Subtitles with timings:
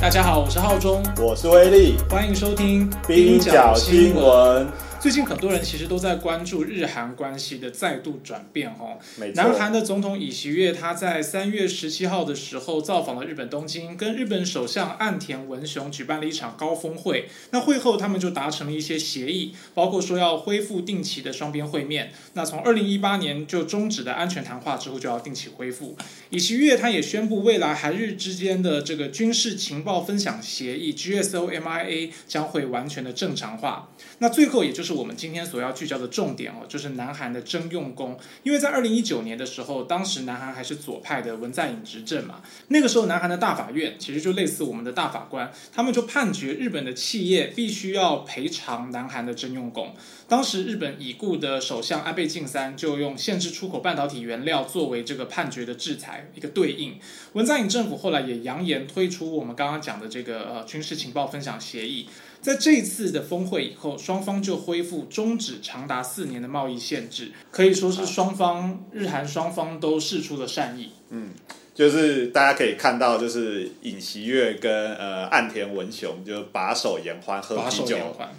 [0.00, 4.66] 大家好，我是浩中，我是威力，欢迎收听冰角新闻。
[5.00, 8.98] 最近很多人其实都在关注日韩关系的再度转变哦。
[9.34, 17.30] 南韩的总统尹锡悦他在三月十七号的时候造访了日本东京，跟日本首相岸田文雄举办了一场高峰会。
[17.50, 22.12] 那会后他们就达成了一些协议，包括说要恢复定期的双边会面。
[22.34, 25.96] 那从二零一八年就终止的安全谈话之后，就要定期恢复。
[26.28, 33.88] 尹锡悦他也宣布，未来韩日之间的这个军事情报分享协议 GSOMIA 将会完全的正常化。
[34.18, 38.18] 那最后，也就是是我们今天所要聚焦的重点哦，就是南韩的征用工。
[38.42, 49.94] 因为在二零一九年的时候，当时南韩还是左派的文在寅执政嘛，那个时候南韩的大法院其实就类似我们的大法官，他们就判决日本的企业必须要赔偿南韩的征用工。
[50.26, 56.98] 当时日本已故的首相安倍晋三就用限制出口半导体原料作为这个判决的制裁一个对应。
[57.34, 62.08] 文在寅政府后来也扬言推出我们刚刚讲的这个呃军事情报分享协议。
[62.40, 70.92] 在这一次的峰会以后，双方就恢复终止长达四年的贸易限制，可以说是双方日韩双方都释出了善意。
[71.10, 71.30] 嗯，
[71.74, 77.98] 就是大家可以看到，就是尹锡悦跟呃岸田文雄就把手言欢，喝把啤酒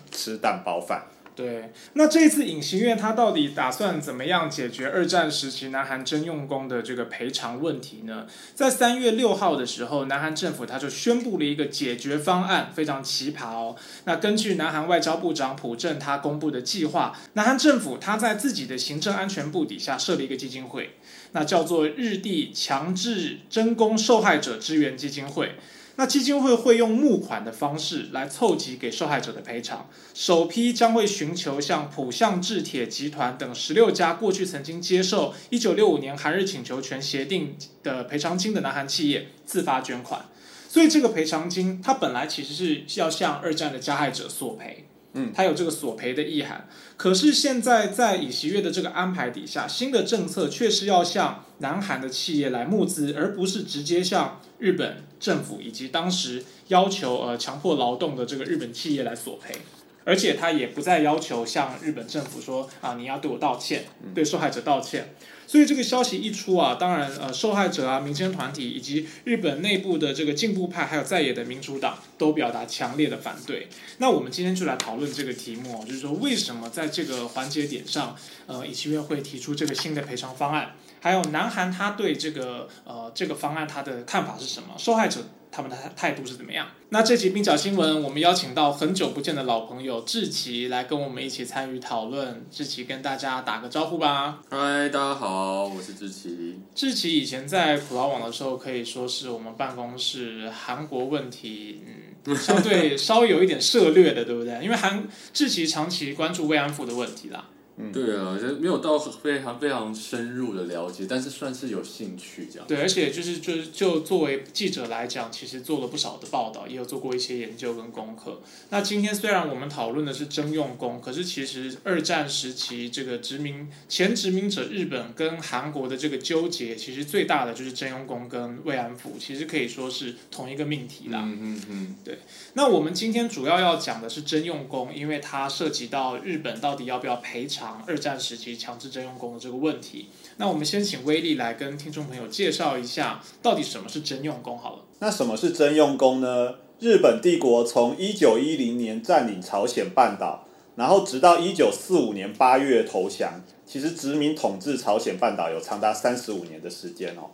[0.10, 1.04] 吃蛋包饭。
[1.34, 8.28] 对，那这次尹锡悦他到底打算怎么样解决二战时期南韩征用工的这个赔偿问题呢？
[8.54, 13.76] 在三月六号的时候，南韩政府他就宣布了一个解决方案，非常奇葩哦。
[14.04, 20.98] 那根据南韩外交部长朴正他公布的计划，南韩政府他在自己的行政安全部底下设了一个基金会，
[21.32, 25.56] 那叫做日地强制征工受害者支援基金会。
[26.02, 40.26] 那基金会会用募款的方式来凑集给受害者的赔偿，首批将会寻求向浦项制铁集团等十六家过去曾经接受一九六五年韩日请求权协定的赔偿金的南韩企业自发捐款，
[40.68, 44.88] 所以这个赔偿金它本来其实是要向二战的加害者索赔。
[45.14, 46.68] 嗯，它有这个索赔的意涵。
[46.98, 59.56] 可是现在在尹锡悦的这个安排底下，新的政策却是要向南韩的企业来募资，而不是直接向日本政府以及当时要求呃强迫劳动的这个日本企业来索赔。
[60.04, 65.14] 而且他也不再要求向日本政府说啊，你要对我道歉，对受害者道歉。
[65.46, 73.68] 所以这个消息一出啊，当然呃，受害者啊、民间团体以及日本内部的这个进步派，还有在野的民主党都表达强烈的反对。
[74.00, 78.16] 那我们今天就来讨论这个题目，就是说为什么在这个环节点上，
[78.48, 80.74] 呃，尹锡悦会提出这个新的赔偿方案，
[81.04, 84.76] 还有南韩他对这个呃这个方案他的看法是什么？
[84.78, 85.20] 受害者
[85.52, 86.68] 他们的态度是怎么样？
[86.90, 92.46] 那这期冰角新闻，我们邀请到很久不见的老朋友志奇来跟我们一起参与讨论。
[92.52, 94.44] 志奇跟大家打个招呼吧。
[94.52, 96.60] 嗨，大家好，我是志奇。
[96.76, 101.82] 志奇以前在普劳网的时候，可以说是我们办公室韩国问题，
[102.26, 104.64] 嗯，相对稍微有一点涉略的，对不对？
[104.64, 107.46] 因为韩志奇长期关注慰安妇的问题啦。
[107.92, 112.68] 对啊，就没有到非常非常深入的了解，但是算是有兴趣这样。
[112.68, 118.42] 对，而且就是就是就作为记者来讲，其实做了不少的报道，也有做过一些研究跟功课。
[118.70, 131.22] 那今天虽然我们讨论的是征用工，可是其实二战时期这个殖民前殖民者日本跟韩国的这个纠结，其实最大的就是征用工跟慰安妇，其实可以说是同一个命题啦。
[131.24, 132.20] 嗯嗯嗯，对
[132.54, 140.08] 那我们今天主要要讲的是征用工，因为它涉及到日本到底要不要赔偿二战时期强制征用工的这个问题。
[140.38, 144.80] 那我们先请威力来跟听众朋友介绍一下，到底什么是征用工好了。
[145.00, 146.56] 那什么是征用工呢？
[146.80, 157.30] 日本帝国从一九一零年占领朝鲜半岛，然后直到一九四五年八月投降，其实殖民统治朝鲜半岛有长达三十五年的时间哦。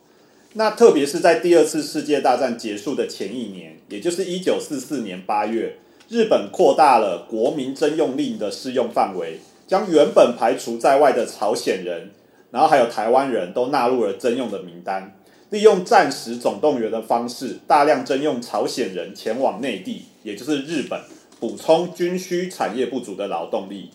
[0.53, 5.77] 那特别是在第二次世界大战结束的前一年，也就是一九四四年八月，
[6.09, 12.11] 日本扩大了国民征用令的适用范围，将原本排除在外的朝鲜人，
[12.51, 15.13] 然后还有台湾人都纳入了征用的名单。
[15.49, 20.99] 利用战时总动员的方式，大量征用朝鲜人前往内地，也就是日本，
[21.39, 23.91] 补充军需产业不足的劳动力。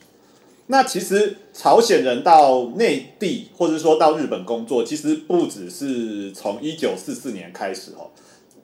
[0.69, 8.09] 那其实朝鲜人到内地，或者说到日本工作，其实不只是从一九四四年开始哦。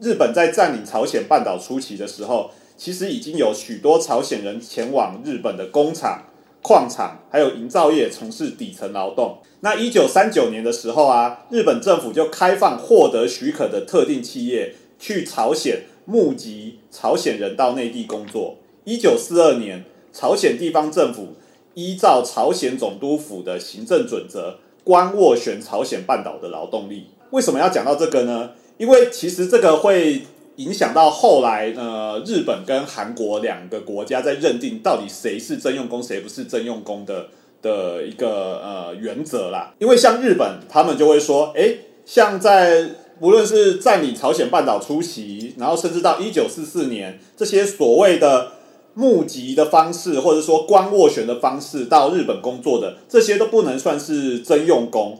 [0.00, 6.22] 日本在占领朝鲜半岛初期的时候，其实已经有许多朝鲜人前往日本的工厂、
[6.62, 9.38] 矿场还有营造业从事底层劳动。
[9.60, 18.56] 那一九三九年的时候啊，日本政府就开放获得许可的特定企业去朝鲜募集朝鲜人到内地工作。
[18.84, 21.34] 一九四二年，朝鲜地方政府
[21.74, 27.08] 依照朝鲜总督府的行政准则，官斡旋朝鲜半岛的劳动力。
[27.30, 28.50] 为什么要讲到这个呢？
[28.78, 30.22] 因为其实这个会
[30.58, 37.26] 影响到后来呃日本跟韩国两个国家在认定到底谁是征用工谁不是征用工的
[37.60, 39.74] 的一个呃原则啦。
[39.80, 41.74] 因为像日本他们就会说，哎，
[42.04, 42.90] 像在
[43.20, 48.52] 无论是占领朝鲜半岛出席，然后甚至到一九四四年这些所谓的。
[48.94, 55.16] 募集的方式，或者说官斡旋的方式到日本工作的，这些都不能算是征用工。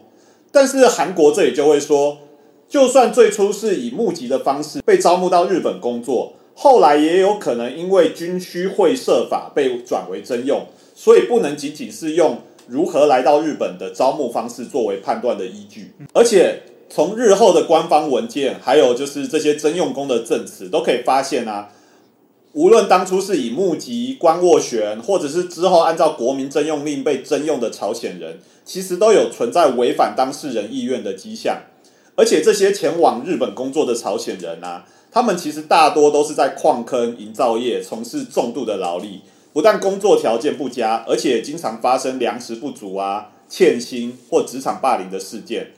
[0.50, 2.19] 但是韩国这里就会说，
[2.69, 15.93] 就算最初是以募集的方式被招募到日本工作，后来也有可能因为军需会设法被转为征用，所以不能仅仅是用如何来到日本的招募方式作为判断的依据。
[16.12, 21.71] 而且从日后的官方文件，还有就是这些征用工的证词，都可以发现啊。
[22.53, 31.59] 无论当初是以募集、官斡旋，或者是之后按照国民征用令被征用的朝鲜人，其实都有存在违反当事人意愿的迹象。
[32.19, 39.20] 而且这些前往日本工作的朝鲜人啊，他们其实大多都是在矿坑、营造业从事重度的劳力，
[39.53, 45.69] 不但工作条件不佳，而且经常发生粮食不足啊、欠薪或职场霸凌的事件。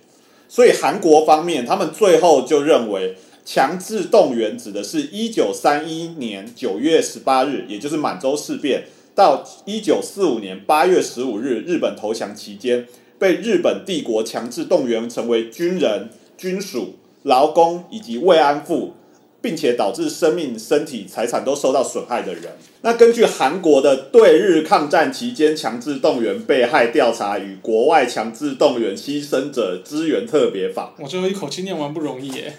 [0.48, 3.16] 所以韩国方面，他们最后就认为。
[3.42, 8.84] 强制动员指的是一九三一年九月十八日，也就是满洲事变，
[9.14, 12.86] 到一九四五年八月十五日日本投降期间，
[13.18, 16.10] 被日本帝国强制动员成为军人、
[16.40, 16.94] 军属、
[17.24, 18.94] 劳工以及慰安妇，
[19.42, 22.44] 并且导致生命、身体、财产都受到损害的人。
[22.80, 32.54] 那根据韩国的对日抗战期间强制动员被害调查与国外强制动员牺牲者支援特别法，我最后一口气念完不容易耶。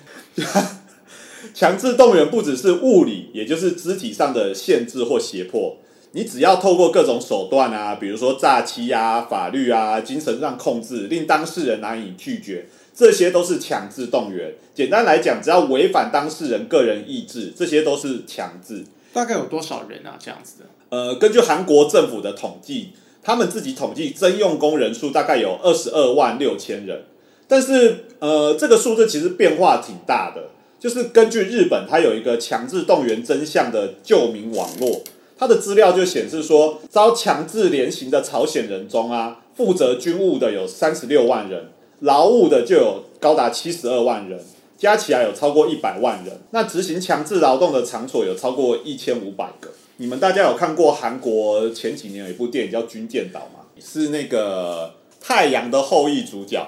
[1.56, 5.78] 强制动员不只是物理，也就是肢体上的限制或胁迫。
[6.12, 14.54] 你只要透过各种手段啊，比如说诈欺啊、法律啊、精神上控制，令当事人难以拒绝，这些都是强制动员。
[14.74, 18.84] 简单来讲，只要违反当事人个人意志，这些都是强制。
[19.14, 20.18] 大概有多少人啊？
[20.20, 20.66] 这样子的？
[20.90, 22.90] 呃，根据韩国政府的统计，
[23.22, 27.04] 他们自己统计征用工人数大概有二十二万六千人。
[27.48, 30.50] 但是，呃，这个数字其实变化挺大的。
[30.80, 35.04] 就是根据日本，它有一个强制动员真相的救民网络，
[35.38, 41.70] 它的资料就显示说，遭强制连行的朝鲜人中啊，负责军务的有三十六万人，
[42.02, 44.40] 劳务的就有高达七十二万人，
[44.78, 46.40] 加起来有超过一百万人。
[46.52, 49.70] 那执行强制劳动的场所有超过一千五百个。
[49.98, 53.66] 你们大家有看过韩国前几年有一部电影叫《军舰岛》吗？
[53.80, 54.88] 是那个
[55.20, 56.68] 《太阳的后裔》主角，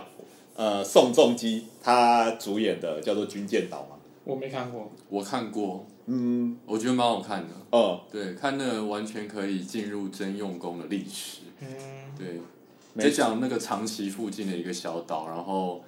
[0.55, 3.97] 呃，宋仲基他主演的，叫做《军舰岛》吗？
[4.23, 7.53] 我没看过，我看过，嗯，我觉得蛮好看的。
[7.71, 11.39] 哦，对，看那个完全可以进入真用功的历史。
[11.59, 11.67] 嗯，
[12.17, 12.39] 对，
[12.97, 15.83] 在讲那个长崎附近的一个小岛，然后，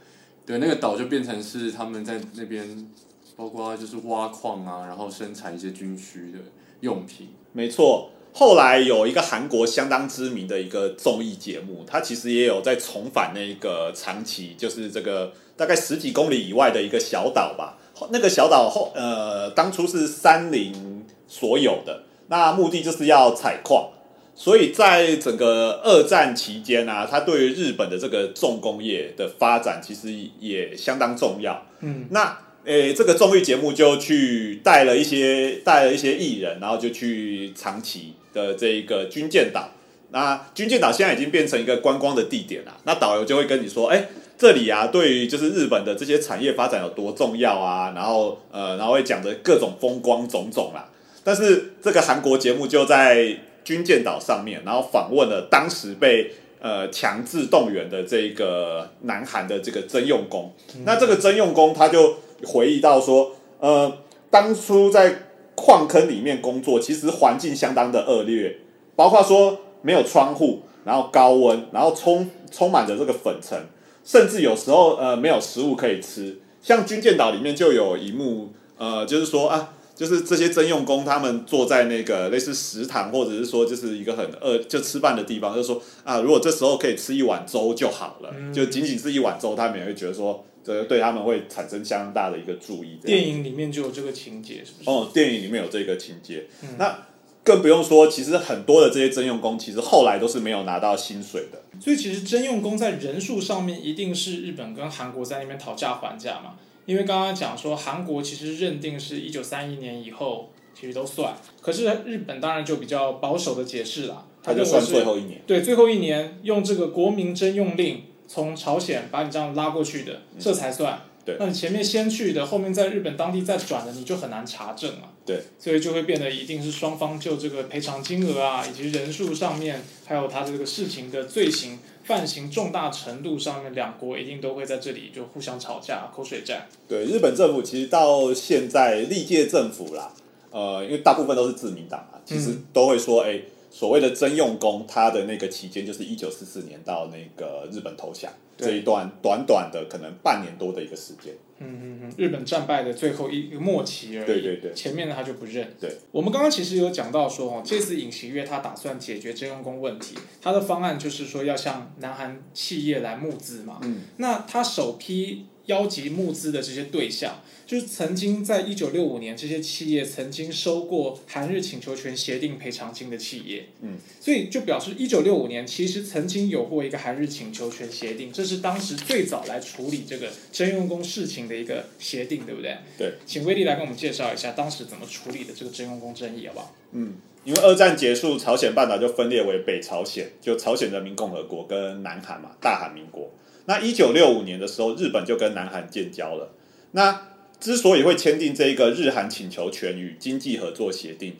[0.46, 2.88] 对，那个岛就变成是他们在那边，
[3.36, 6.40] 包括就是挖矿啊，然后生产一些军需的
[6.82, 7.30] 用品。
[7.52, 8.10] 没错。
[8.38, 17.78] 后来有一个韩国相当知名的一个综艺节目，它其实也有在重返那个长崎，就是这个大概十几公里以外的一个小岛吧。
[18.12, 23.92] 那个小岛后呃，当初是三林所有的，那目的就是要采矿，
[24.36, 31.66] 所以在整个二战期间啊，它对于日本的这个重工业的发展其实也相当重要。
[31.80, 32.38] 嗯，那。
[32.66, 39.70] 诶，这个综艺节目就去带了一些带了一些艺人，然后就去长崎的这一个军舰岛。
[40.10, 42.76] 那军舰岛现在已经变成一个观光的地点了。
[42.86, 47.94] 那导游就会跟你说，哎，这里啊，对于就是日本的这些产业发展有多重要啊。
[47.96, 50.90] 然后呃，然后会讲的各种风光种种啦。
[51.24, 56.32] 但是这个韩国节目就在军舰岛上面，然后访问了当时被
[56.62, 60.54] 呃强制动员的这个南韩的这个征用工。
[60.86, 62.16] 那这个征用工他就。
[62.46, 63.92] 回忆到说，呃，
[64.30, 65.16] 当初在
[65.56, 68.58] 矿坑里面工作，其实环境相当的恶劣，
[68.94, 73.58] 包括说没有窗户，然后高温，然后充充满着这个粉尘，
[74.04, 76.38] 甚至有时候呃没有食物可以吃。
[76.62, 90.46] 像军舰岛里面就有一幕，呃，就是说啊，就是这些征用工他们坐在那个类似食堂，或者是说就是一个很饿就吃饭的地方，就说啊，如果这时候可以吃一碗粥就好了，就仅仅是一碗粥，他们也会觉得说。
[90.66, 92.98] 这对他们会产生相当大的一个注意。
[93.06, 94.90] 电影里面就有这个情节，是不是？
[94.90, 96.48] 哦，电影里面有这个情节。
[96.80, 97.06] 那
[97.44, 101.62] 更不用说，其实很多的这些征用工，其实后来都是没有拿到薪水的。
[101.80, 106.56] 所以，其实征用工在人数上面，一定是日本跟韩国在那边讨价还价嘛。
[106.86, 111.36] 因为刚刚讲说，韩国其实认定是一九三一年以后，其实都算。
[111.62, 115.42] 可是日本当然就比较保守的解释了，他就算最后一年。
[115.48, 118.04] 对，最后一年用这个国民征用令。
[118.28, 121.00] 从朝鲜把你这样拉过去的，这才算。
[121.24, 125.12] 对那你前面先去的，后面在日本当地再转的，你就很难查证了。
[125.24, 136.68] 对，所以就会变得一定是双方就这个赔偿金额啊，以及人数上面，还有他这个事情的罪行犯行重大程度上面，两国一定都会在这里就互相吵架、口水战。
[136.88, 140.14] 对，日本政府其实到现在历届政府啦，
[140.52, 143.42] 呃，因为大部分都是自民党啊，其实都会说，哎、
[143.76, 151.34] 所谓的征用工，他的那个期间就是一九四四年到那个日本投降对这一段短短的可能半年多的一个时间。
[151.58, 154.26] 嗯嗯嗯，日本战败的最后一个末期而已。
[154.26, 155.74] 对对对前面的他就不认。
[155.78, 163.80] 对，我们刚刚其实有讲到说，哦，这次尹锡悦他打算解决征用工问题，他的方案就是说要向南韩企业来募资嘛。
[163.84, 173.66] 嗯，那他首批邀集募资的这些对象，就是曾经在一九六五年这些企业曾经收过韩日请求权协定赔偿金的企业。
[173.82, 182.78] 嗯，所以就表示一九六五年其实曾经有过一个韩日请求权协定，这是当时最早来处理这个征用工事情的一个协定，对不对？
[182.98, 183.14] 对。
[183.26, 186.76] 请威力来跟我们介绍一下当时怎么处理的这个征用工争议，好不好？
[186.92, 193.32] 嗯，因为二战结束，朝鲜半岛就分裂为北朝鲜，就朝鲜人民共和国跟南韩嘛，大韩民国。
[193.66, 196.54] 那一九六五年的时候，日本就跟南韩建交了。
[196.92, 197.30] 那
[197.60, 201.36] 之所以会签订这一个日韩请求权与经济合作协定，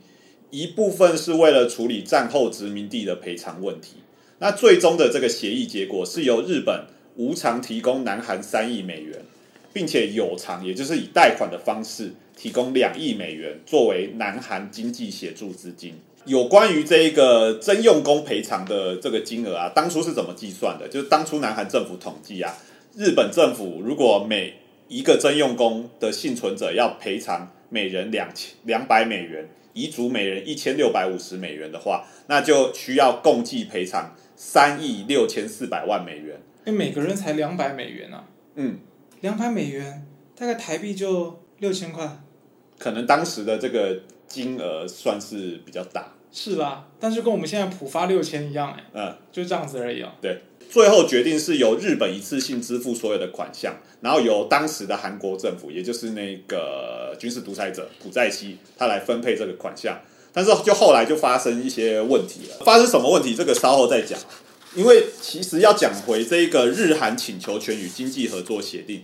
[0.50, 3.98] 一部分是为了处理战后殖民地的赔偿问题。
[4.40, 9.22] 那最终的这个协议结果是由日本无偿提供南韩三亿美元，
[9.72, 15.96] 并且有偿，也就是以贷款的方式提供两亿美元作为南韩经济协助资金。
[16.26, 20.88] 有关于这个征用工赔偿的这个金额啊，当初是怎么计算的？
[20.88, 22.52] 就是当初南韩政府统计啊，
[22.96, 24.56] 日本政府如果每
[24.88, 36.42] 一个征用工的幸存者要赔偿每人两千两百美元，遗族每人一千六百五十美元的话，那就需要共计赔偿三亿六千四百万美元。
[36.66, 38.80] 因为每个人才两百美元啊，嗯，
[39.22, 42.24] 两百美元大概台币就六千块，
[42.80, 46.15] 可能当时的这个金额算是比较大。
[46.38, 50.10] 是啦，但是跟我们现在浦发六千一样，哎，嗯，就这样子而已哦。
[50.22, 59.98] 对最后决定是由日本一次性支付所有的款项，然后由当时的韩国政府，也就是那个军事独裁者朴在熙，他来分配这个款项。
[60.34, 63.34] 但是就后来就发生一些问题了，发生什么问题？
[63.34, 64.20] 这个稍后再讲。
[64.76, 69.04] 因为其实要讲回这个日韩请求权与经济合作协定，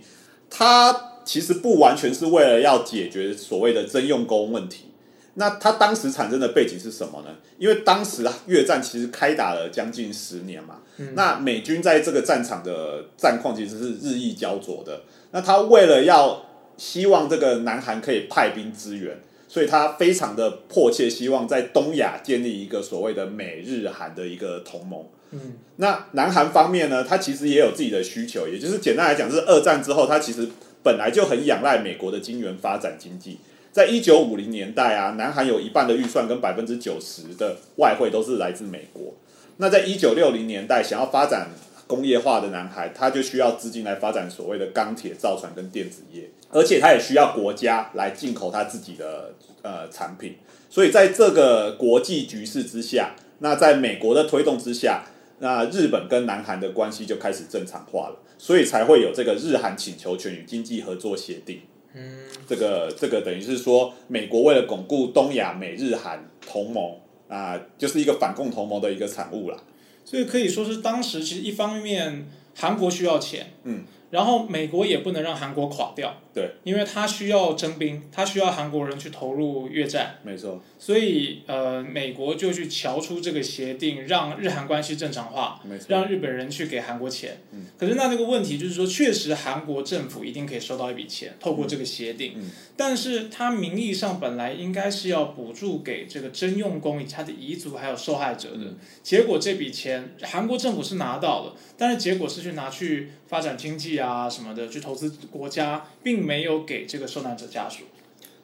[0.50, 4.91] 它其实不完全是为了要解决所谓的征用工问题。
[5.34, 7.34] 那它当时产生的背景是什么呢？
[7.58, 10.80] 因为当时啊越战其实开打了将近十年嘛，
[11.14, 15.02] 那美军在这个战场的战况其实是日益焦灼的。
[15.30, 16.44] 那他为了要
[16.76, 25.06] 希望这个南韩可以派兵支援，所以他非常的迫切希望在东亚建立一个所谓的美日韩的一个同盟。
[25.30, 30.46] 嗯，那南韩方面呢，他其实也有自己的需求，也就是简单来讲，是二战之后，他其实
[30.82, 33.38] 本来就很仰赖美国的金元发展经济。
[33.72, 39.14] 在一九五零年代啊，南韩有一半的预算跟百分之九十的外汇都是来自美国。
[39.56, 41.48] 那在一九六零年代，想要发展
[41.86, 50.36] 工业化的南韩，他就需要资金来发展所谓的钢铁、造船跟电子业，而且他也需要国家来进口他自己的呃产品。
[50.68, 55.04] 所以在这个国际局势之下，那在美国的推动之下，
[55.38, 61.60] 那日本跟南韩的关系就开始正常化了，所以才会有这个日韩请求权与经济合作协定。
[61.94, 62.02] 嗯，
[62.48, 66.96] 这个这个等于是说，美国为了巩固东亚美日韩同盟
[67.28, 69.58] 啊，就是一个反共同盟的一个产物啦。
[70.04, 87.42] 所以可以说是当时其实一方面韩国需要钱，嗯，然后美国也不能让韩国垮掉，对，因为他需要征兵，他需要韩国人去投入越战，没错，所以呃，美国就去瞧出这个协定，让日韩关系正常化，没错，让日本人去给韩国钱。
[87.52, 92.34] 嗯可是那这个问题就是说，确实韩国政府一定可以收到一笔钱，透过这个协定。
[92.36, 98.64] 嗯但是他名义上本来应该是要补助给这个征用工以及他的遗族还有受害者的。
[98.64, 107.84] 嗯结果这笔钱韩国政府是拿到了，但是结果是去拿去发展经济啊什么的，去投资国家，并没有给这个受难者家属。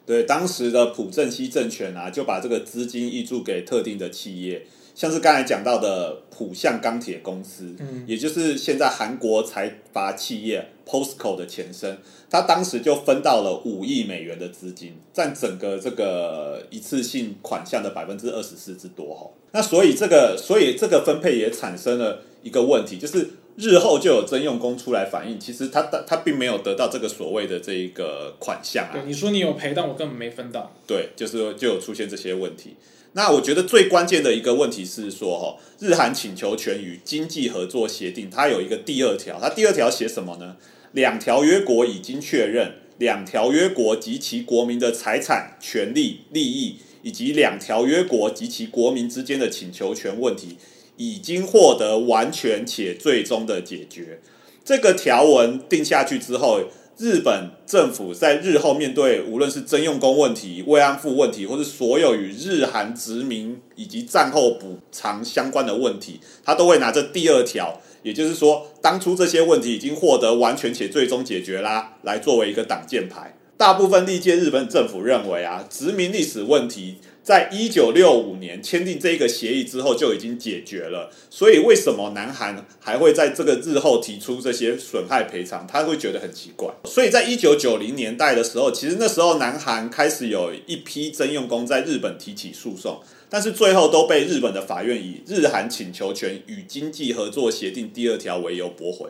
[0.05, 19.29] 对，当时的朴正熙政权啊，就把这个资金挹注给特定的企业，像是刚才讲到的浦项钢铁公司，嗯也就是现在韩国财阀企业 POSCO 的前身，他当时就分到了五亿美元的资金，占整个这个一次性款项的百分之二十四之多哈。
[19.51, 29.01] 那所以这个，所以这个分配也产生了一个问题，就是日后就有征用工出来反映，其实他他他并没有得到这个所谓的这一个款项啊对，。
[29.05, 30.73] 你说你有赔，但我根本没分到。
[30.87, 32.77] 对，就是就有出现这些问题。
[33.13, 40.55] 那我觉得最关键的一个问题是说，哈，日韩请求权与经济合作协定，它有一个第二条，它第二条写什么呢？
[40.93, 50.57] 两条约国已经确认，两条约国及其国民的财产、权利、利益，以及两条约国及其国民之间的请求权问题，
[50.99, 54.19] 已经获得完全且最终的解决。
[54.65, 56.59] 这个条文定下去之后，
[56.97, 73.37] 日本政府在日后面对无论是征用工问题、慰安妇问题，或是所有与日韩殖民以及战后补偿相关的问题，他都会拿着第二条，也就是说，当初这些问题已经获得完全且最终解决啦，来作为一个挡箭牌。
[73.55, 76.97] 大部分历届日本政府认为啊，殖民历史问题。
[77.29, 85.67] 在一九六五年签订这个协议之后就已经解决了，所以为什么南韩还会在这个日后提出这些损害赔偿？
[85.67, 86.73] 他会觉得很奇怪。
[86.85, 99.07] 所以在一九九零年代的时候，其实那时候南韩开始有一批征用工在日本提起诉讼，但是最后都被日本的法院以日韩请求权与经济合作协定第二条为由驳回。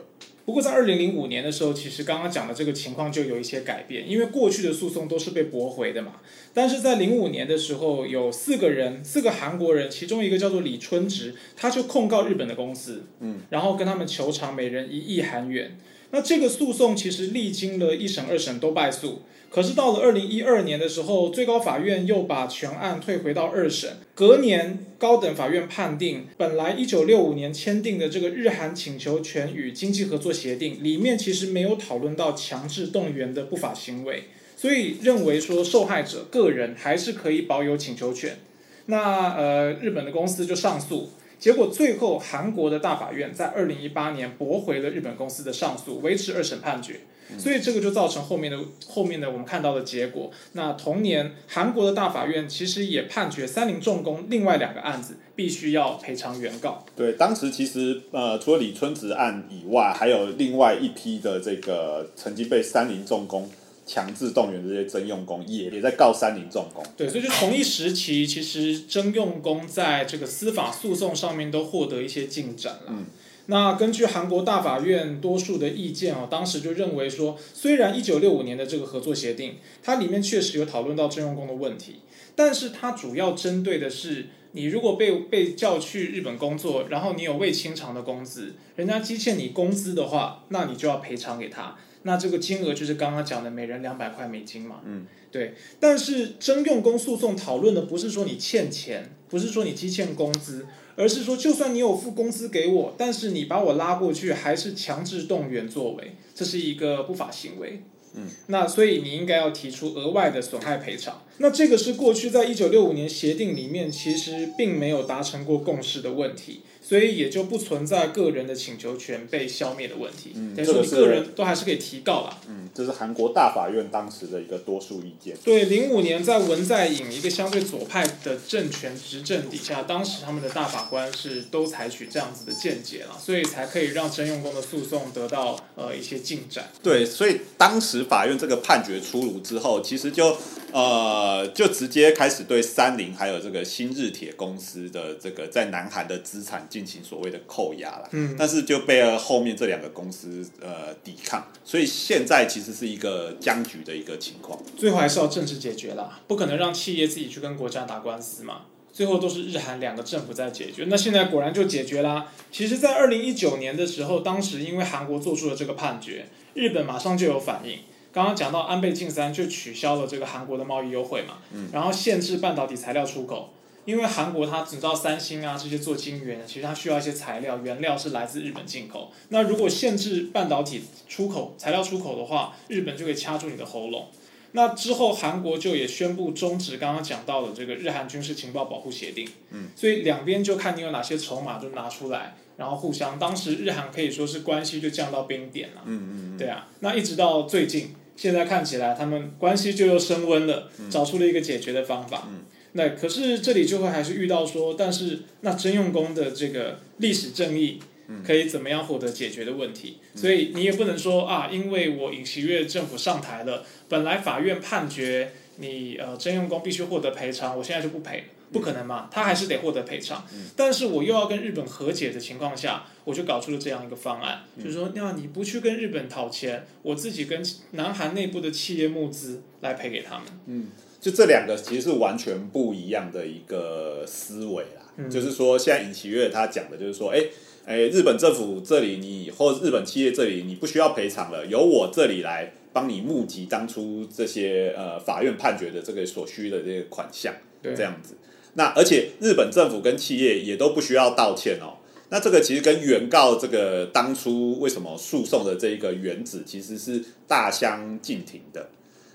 [0.50, 6.14] 不过在二零零五年的时候，其实刚刚讲的这个情况就有一些改变，因为过去的诉讼都是被驳回的嘛。
[6.56, 15.78] 但是在零五年的时候，有四个人，四个韩国人，其中一个叫做李春植，他就控告日本的公司，嗯，然后跟他们求偿每人一亿韩元。
[16.10, 19.22] 那这个诉讼其实历经了一审、二审都败诉。
[19.50, 23.98] 可是到了二零一二年的时候，最高法院又把全案退回到二审。
[24.14, 34.26] 隔年，高等法院判定，本来一九六五年签订的这个日韩请求权与经济合作协定里面，其实没有讨论到强制动员的不法行为，
[34.56, 38.38] 所以认为说受害者个人还是可以保有请求权。
[38.86, 41.10] 那呃，日本的公司就上诉。
[41.40, 47.00] 结果最后，韩国的大法院在二零一八年驳回了日本公司的上诉，维持二审判决。
[47.38, 50.32] 所以这个就造成后面的后面的我们看到的结果。
[50.54, 56.84] 那同年，韩国的大法院其实也判决三菱重工另外两个案子必须要赔偿原告。
[56.96, 63.48] 对，当时其实呃，除了李春子案以外，还有另外一批的这个曾经被三菱重工。
[63.90, 66.86] 强制动员这些征用工也也在告三菱重工。
[66.96, 72.90] 对，所以就同一时期，其实征用工在这个司法诉讼上面都获得一些进展了。
[72.90, 73.08] 嗯，
[73.48, 81.96] 那根据韩国大法院多数的意见哦，当时就认为说，虽然一九六五年的这个合作协定，它里面确实有讨论到征用工的问题，
[82.36, 91.76] 但是它主要针对的是，你如果被被叫去日本工作，然后你有未清偿的工资，人家积欠你工资的话，那你就要赔偿给他。
[92.04, 94.82] 那这个金额就是刚刚讲的每人两百块美金嘛？
[94.86, 95.54] 嗯，对。
[95.80, 107.84] 但是征用工诉讼讨论的不是说你欠钱，不是说你积欠工资，而是说就算你有付工资给我，但是你把我拉过去还是强制动员作为，这是一个不法行为。
[108.16, 111.22] 嗯，那所以你应该要提出额外的损害赔偿。
[111.38, 116.62] 那这个是过去在一九六五年协定里面其实并没有达成过共识的问题。
[116.90, 122.36] 所以也就不存在个人的请求权被消灭的问题，等于说你个人都还是可以提告啦。
[122.48, 125.38] 嗯，这是韩国大法院当时的一个多数意见。
[125.44, 136.72] 对，零五年在文在寅一个相对左派的政权执政底下，当时他们的大法官是都采取这样子的见解了，所以才可以让征用工的诉讼得到呃一些进展。
[136.82, 140.36] 对，所以当时法院这个判决出炉之后，其实就
[140.74, 146.86] 呃就直接开始对三菱还有这个新日铁公司的这个在南韩的资产进。
[146.90, 154.60] 行所谓的扣押了，嗯，但是就被后面这两个公司呃抵抗，所以现在其实是一个僵局的一个情况。
[154.76, 158.62] 最后还是要政治解决啦，不可能让企业自己去跟国家打官司嘛。
[158.92, 162.32] 最后都是日韩两个政府在解决，那现在果然就解决啦。
[162.52, 167.78] 其实，在二零一九年的时候，当时因为韩国做出了这个判决，日本马上就有反应。
[168.12, 173.50] 刚刚讲到安倍晋三就取消了这个韩国的贸易优惠嘛，嗯，然后限制半导体材料出口。
[173.86, 179.12] 因为韩国它只知道三星啊这些做晶圆，其实它需要一些材料，原料是来自日本进口。
[179.30, 184.08] 那如果限制半导体出口材料出口的话，日本就可以掐住你的喉咙。
[184.52, 189.28] 那之后韩国就也宣布终止刚刚讲到的这个日韩军事情报保护协定。
[189.50, 193.18] 嗯，所以两边就看你有哪些筹码就拿出来，然后互相。
[193.18, 195.82] 当时日韩可以说是关系就降到冰点了。
[195.86, 196.38] 嗯嗯。
[196.38, 202.28] 对啊，那一直到最近，现在看起来他们关系就又升温了，找出了一个解决的方法。
[202.30, 202.44] 嗯。
[202.74, 207.80] 那可是这里就会还是遇到说，但是那征用工的这个历史正义
[208.26, 220.26] 可以怎么样获得解决的问题，所以你也不能说啊，因为我尹锡悦政府上台了，本来法院判决你呃征用工必须获得赔偿，我现在就不赔，不可能嘛，他还是得获得赔偿。
[220.56, 230.26] 但是我又要跟日本和解的情况下，我就搞出了这样一个方案，就是说，那你不去跟日本讨钱，我自己跟南韩内部的企业募资来赔给他们。
[230.48, 230.68] 嗯。
[231.02, 237.24] 就这两个其实是完全不一样的一个思维啦，就是说现在尹奇月他讲的就是说，哎，
[237.66, 247.34] 哎，日本政府这里你或日本企业这里你不需要赔偿了，由我这里来帮你募集当初这些呃法院判决的这个所需的这些款项，
[247.64, 248.18] 这样子。
[248.60, 251.80] 那而且日本政府跟企业也都不需要道歉哦。
[252.10, 258.70] 那这个其实跟原告这个当初为什么诉讼的这一个原旨其实是大相径庭的。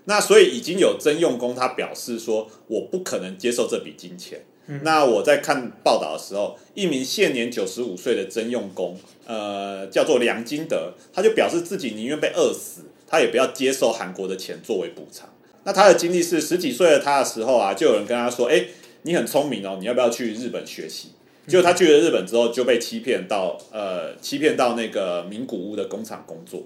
[0.06, 4.42] 那所以已经有征用工他表示说，我不可能接受这笔金钱。
[4.80, 15.28] 那我在看报道的时候，一名现年九十五岁的征用工，呃，叫做梁金德，他就表示自己宁愿被饿死，他也不要接受韩国的钱作为补偿。
[15.64, 18.66] 那他的经历是十几岁的他的时候啊，就有人跟他说：“哎，
[19.04, 21.12] 你很聪明哦，你要不要去日本学习？”
[21.46, 26.62] 结果他去了日本之后，就被欺骗到呃，欺骗到那个名古屋的工厂工作。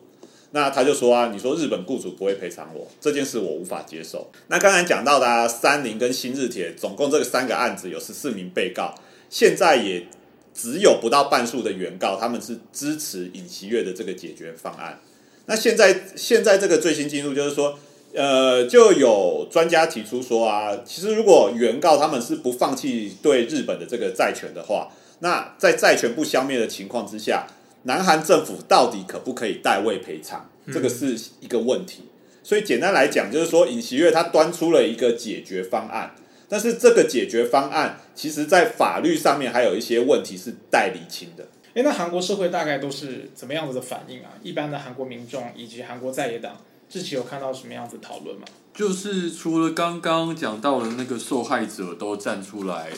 [0.53, 4.31] 那他就说啊，你说日本雇主不会赔偿我这件事，我无法接受。
[4.47, 8.95] 那刚才讲到的三菱跟新日铁，总共这个三个案子有十四名被告，
[9.29, 10.07] 现在也
[10.55, 15.01] 只有不到半数的原告，他们是支持尹锡月的这个解决方案。
[15.47, 17.79] 那现在现在这个最新进度就是说，
[18.19, 24.89] 呃，就有专家提出说啊，其实如果原告他们是不放弃对日本的这个债权的话，
[25.21, 27.47] 那在债权不消灭的情况之下。
[27.85, 30.51] 南韩政府到底可不可以代位赔偿？
[30.67, 32.03] 这个是一个问题。
[32.43, 36.13] 所以简单来讲，就是说尹锡悦他端出了一个解决方案，
[36.49, 41.47] 但是这个解决方案其实在法律上面还有一些问题是待厘清的。
[41.75, 44.35] 哎，那韩国社会大概都是怎么样子的反应啊？
[44.43, 48.47] 一般的韩国民众以及韩国在野党，之前有看到什么样子讨论吗？
[48.75, 52.91] 就是除了刚刚讲到的那个受害者都站出来。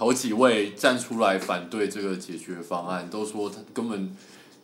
[0.00, 4.16] 好几位站出来反对这个解决方案，都说他根本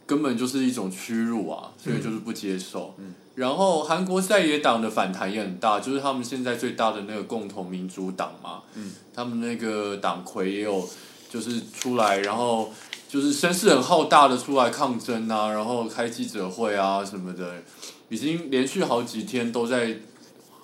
[0.06, 2.94] 根本就是一种屈辱啊，所以就是不接受。
[3.34, 10.88] 然后韩国在野党的反弹也很大，就是他们现在最大的那个共同民主党嘛，嗯他们那个党魁也有
[11.28, 12.72] 就是出来，然后
[13.08, 17.60] 就是声势很浩大的出来抗争啊，然后开记者会啊什么的，
[18.08, 19.96] 已经连续好几天都在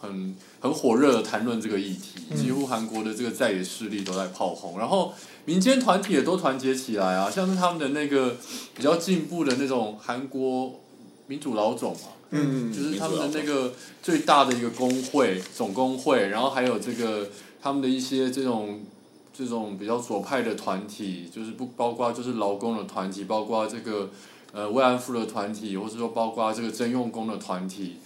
[0.01, 0.35] 很。
[0.63, 5.15] 很火热的谈论这个议题，几乎韩国的这个在野势力都在炮轰，然后
[5.47, 8.37] 民间团体也都团结起来啊，像是他们的那个
[8.75, 10.79] 比较进步的那种韩国
[11.29, 13.73] 民主老总嘛，嗯，就是他们的那个
[14.03, 17.31] 最大的一个工会总工会，然后还有这个
[17.63, 18.83] 他们的一些这种
[19.33, 24.11] 这种比较左派的团体，就是不包括就是劳工的团体，包括这个
[24.53, 27.97] 呃慰安妇的团体，或者说包括这个征用工的团体。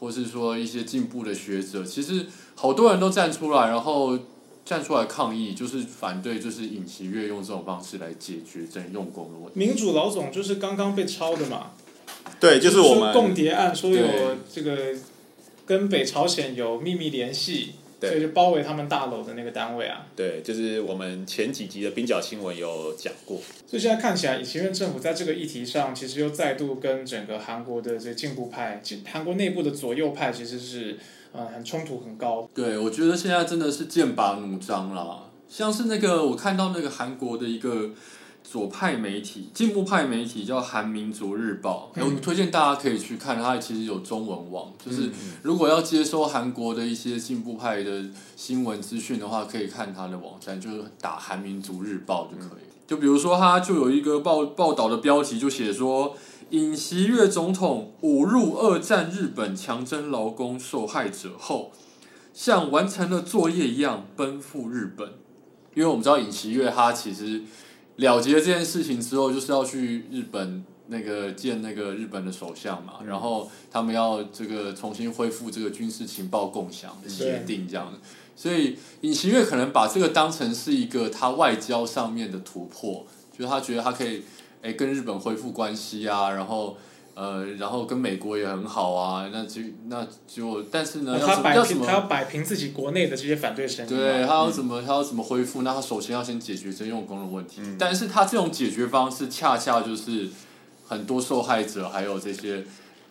[0.00, 4.18] 或是说一些进步的学者，其实好多人都站出来，然后
[4.64, 9.52] 站出来抗议，就是反对，就是尹锡悦用这种方式来解决征用工的问题。
[9.54, 11.70] 民主老总就是刚刚被抄的嘛？
[12.40, 14.04] 对，就是我们共谍案，说有
[14.52, 14.76] 这个
[15.64, 17.74] 跟北朝鲜有秘密联系。
[18.08, 20.06] 所以就包围他们大楼的那个单位啊。
[20.14, 23.38] 对，就是我们前几集的冰角新闻有讲过。
[23.66, 30.98] 所以现在看起来，以前任政府在这个议题上，其实又再度跟整个韩国的这进步派、韩国内部的左右派，其实是
[31.32, 32.48] 呃很冲突很高。
[32.54, 35.30] 对，我觉得现在真的是剑拔弩张了。
[35.48, 37.90] 像是那个我看到那个韩国的一个。
[38.52, 43.40] 左派媒体、进步派媒体叫《韩民族日报》，我推荐大家可以去看。
[43.40, 45.10] 它其实有中文网，就是
[45.40, 48.04] 如果要接收韩国的一些进步派的
[48.36, 52.64] 新闻资讯的话，可以看它的网站，就是打《韩民族日报》就可以。
[52.86, 56.14] 就比如说，它就有一个报报道的标题，就写说
[56.50, 61.72] 尹锡悦总统侮辱二战日本强征劳工受害者后，
[62.34, 65.14] 像完成了作业一样奔赴日本。
[65.74, 67.44] 因为我们知道尹锡悦他其实。
[68.02, 77.98] 了结这件事情之后，就是要去日本那个见那个日本的首相嘛，然后他们要这个重新恢复这个军事情报共享的协定这样的
[78.36, 84.22] 所以尹锡悦可能把这个当成是一个他外交上面的突破，就是他觉得他可以
[84.60, 86.76] 诶跟日本恢复关系啊，然后。
[87.14, 95.60] 呃，然后跟美国也很好啊，那就那就，但是呢，他摆平他要摆平自己国内的这些反对声音，对他要怎么他要怎么恢复？
[95.60, 100.28] 那他首先要先解决征用工的问题，但是他这种解决方式恰恰就是
[100.86, 102.64] 很多受害者还有这些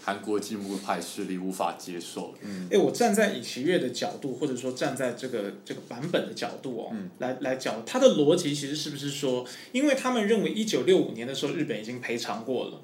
[0.04, 2.34] 韩国进步派势力无法接受。
[2.42, 12.82] 嗯，哎，我站在尹锡悦的角度，或者说站在这个这个版本的角度哦，来来讲他的逻辑，其实是不是说，因为他们认为一九六五年的时候日本已经赔偿过了。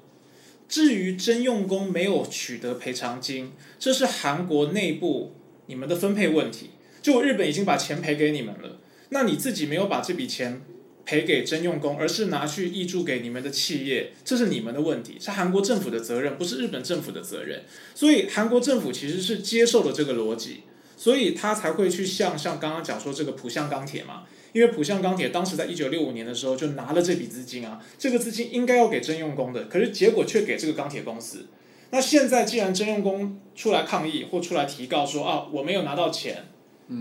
[0.68, 5.34] 至于征用工没有取得赔偿金，这是韩国内部
[5.66, 6.70] 你们的分配问题。
[7.00, 8.78] 就日本已经把钱赔给你们了，
[9.10, 10.60] 那你自己没有把这笔钱
[11.06, 17.62] 赔给征用工，而是拿去挹注给你们的企业，这是你们的问题，是韩国政府的责任，不是日本政府的责任。
[17.94, 20.64] 所以韩国政府其实是接受了这个逻辑，
[20.98, 31.46] 所以他才会去向像刚刚讲说这个浦项钢铁嘛，因为浦项钢铁当时在一九六五年的时候就拿了这笔资金啊，这个资金应该要给征用工的，可是结果却给这个钢铁公司。
[31.90, 36.44] 那现在既然征用工出来抗议或出来提告说啊我没有拿到钱，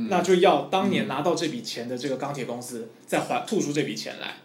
[0.10, 4.38] 那就要当年拿到这笔钱的这个钢铁公司再还吐出这笔钱来，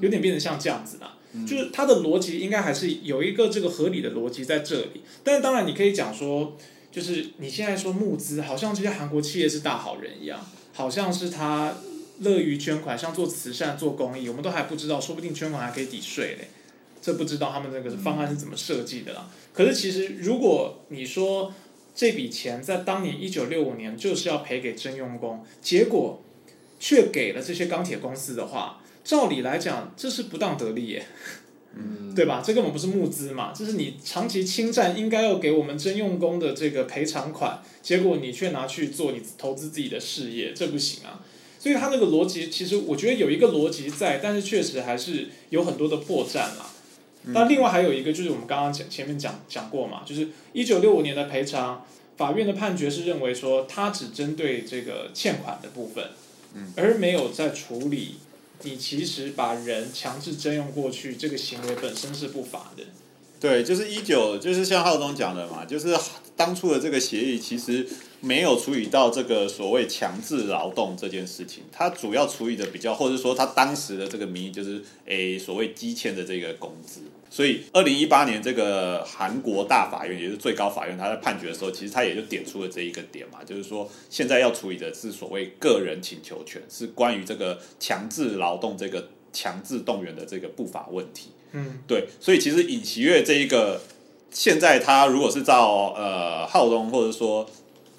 [0.00, 1.06] 有点变成像这样子的。
[1.46, 6.56] 就是它的逻辑应该还是有一个这个合理的逻辑在这里，但是当然你可以讲说，
[6.90, 11.72] 就是你现在说募资，好像这些韩国企业是大好人一样，好像是他
[12.20, 16.48] 乐于捐款，像做慈善、做公益，我们都还不知道，说不定捐款还可以抵税嘞，
[17.02, 19.28] 这不知道他们那个方案是怎么设计的啦。
[19.52, 21.52] 可是其实如果你说
[21.94, 26.22] 这笔钱在当年一九六五年就是要赔给征用工，结果
[26.78, 28.76] 却给了这些钢铁公司的话。
[29.02, 31.06] 照理来讲，这是不当得利耶，
[31.74, 32.42] 嗯，对吧？
[32.44, 41.24] 这根本不是募资嘛，这是你长期侵占应该要给我们征用工的这个赔偿款，结果你却拿去做你投资自己的事业，这不行啊！
[41.60, 46.70] 所以他那个逻辑，其实我觉得有一个逻辑在，但是确实还是有很多的破绽啦。
[47.26, 51.84] 那另外还有一个就是我们刚刚讲前面讲讲过嘛，就是一九六五年的赔偿，
[52.16, 56.02] 法院的判决是认为说，他只针对这个欠款的部分，
[56.54, 58.16] 嗯，而没有在处理。
[58.62, 62.84] 你其实把人强制征用过去，这个行为本身是不法的。
[63.40, 65.96] 对，就是一九，就是像浩东讲的嘛，就是
[66.36, 67.86] 当初的这个协议其实
[68.20, 77.00] 没有处理到这个所谓强制劳动这件事情，他主要处理的比较，或者说他当时的这个名义就是诶所谓积欠的这个工资。
[77.32, 91.28] 所以，二零一八年这个韩国大法院，也就是最高法院，他在判决的时候，其实他也就点出了这一个点嘛，就是说，现在要处理的是所谓个人请求权，是关于这个强制劳动这个强制动员的这个不法问题。
[91.52, 92.08] 嗯，对。
[92.18, 93.80] 所以，其实尹锡悦这一个，
[94.32, 97.48] 现在他如果是照呃浩东，或者说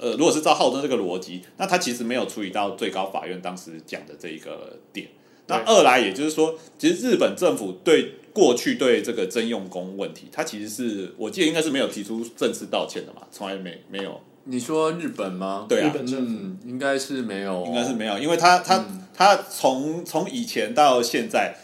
[0.01, 5.07] 呃，如果是照浩东这个逻辑，那他其实没有处理到最高法院当时讲的这一个点。
[5.47, 14.19] 那二来，也就是说，其实日本政府对过去对这个征用工问题，他其实是我记得应该是没有提出正式道歉的嘛，从来没没有。
[14.45, 15.67] 你说日本吗？
[15.69, 18.83] 对啊，嗯，应该是没有，应该是没有，因为他他
[19.13, 21.55] 他从从以前到现在，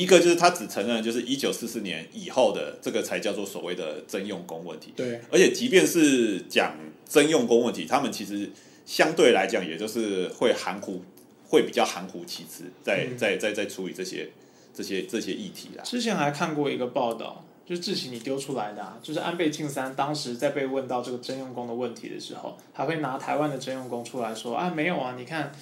[0.00, 4.92] 一个就是他只承认就是一九四四年以后的这个才叫做所谓的征用工问题。
[4.96, 6.76] 对，而且即便是讲
[7.08, 8.50] 征用工问题，他们其实
[8.84, 11.02] 相对来讲，也就是会含糊。
[11.48, 14.28] 会比较含糊其辞，在在在在处理这些
[14.74, 15.84] 这些这些议题啦。
[15.84, 25.52] 之前还看过一个报道，就是志奇你丢出来的，啊，就是安倍晋三当时在被问到这个征用工的问题的时候，还会拿台湾的征用工出来说啊，没有啊，你看。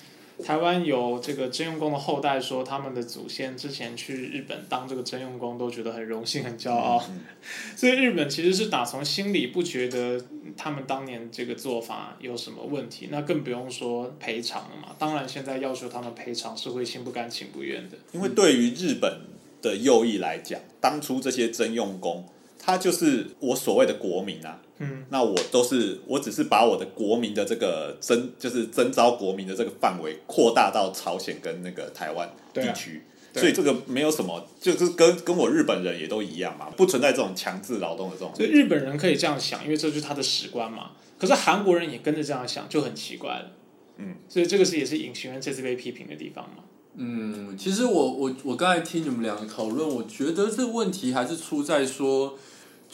[0.42, 7.02] 台湾有这个征用工的后代说，他们的祖先之前去日本当这个征用工，都觉得很荣幸、很骄傲。
[7.76, 10.20] 所以日本其实是打从心里不觉得
[10.56, 14.96] 他们当年这个做法有什么问题，那更不用说赔偿了嘛。
[14.98, 17.96] 当然，现在要求他们赔偿是会心不甘情不愿的。
[18.12, 19.20] 因为对于日本
[19.62, 22.26] 的右翼来讲，当初这些征用工。
[22.66, 38.34] 他就是我所谓的国民啊，嗯，那我都是我只是把我的国民的这个征，就是征召国民的这个范围扩大到朝鲜跟那个台湾地区，所以这个没有什么，就是跟跟我日本人也都一样嘛，不存在这种强制劳动的这种。
[38.34, 40.90] 所以日本人可以这样想，因为这就是他的史观嘛。
[41.20, 43.52] 可是韩国人也跟着这样想，就很奇怪了。
[43.98, 46.64] 嗯，所以这个是也是尹学员这次被批评的地方嘛。
[46.96, 52.36] 嗯，其实我我我刚才听你们两个讨论，我觉得这问题还是出在说。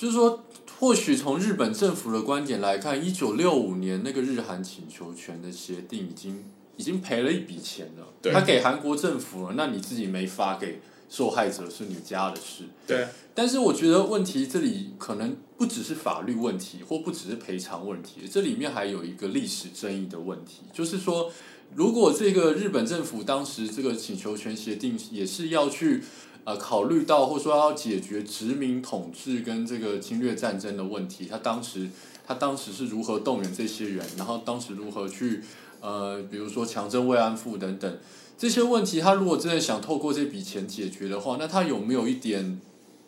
[0.00, 0.42] 就是说，
[0.78, 6.42] 或许从日本政府的观点来看，一九六五年那个日韩请求权的协定已经
[6.78, 12.64] 已经赔了一笔钱了，他给韩国政府了，那你自己没发给受害者是你家的事。
[12.86, 21.30] 对，但是我觉得问题这里可能不只是法律问题，或不只是赔偿问题，这里面还有一个历史争议的问题，就是说，
[21.74, 26.02] 如果这个日本政府当时这个请求权协定也是要去。
[26.44, 31.88] 呃，考虑到或者说要解决殖民统治跟这个侵略战争的问题，他当时
[32.26, 35.42] 他当时是如何动员这些人，然后当时如何去
[35.80, 37.98] 呃，比如说强征慰安妇等等
[38.38, 42.58] 这些问题，他如果真的想透过这笔钱解决的话，那他有没有一点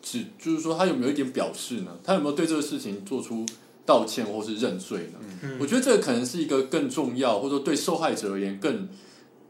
[0.03, 1.97] 只就是说他有没有一点表示呢？
[2.05, 3.47] 他有没有对这个事情做出
[3.87, 5.49] 道歉或是认罪呢？
[5.59, 8.88] 我觉得这个可能是一个更重要，或者说对受害者而言更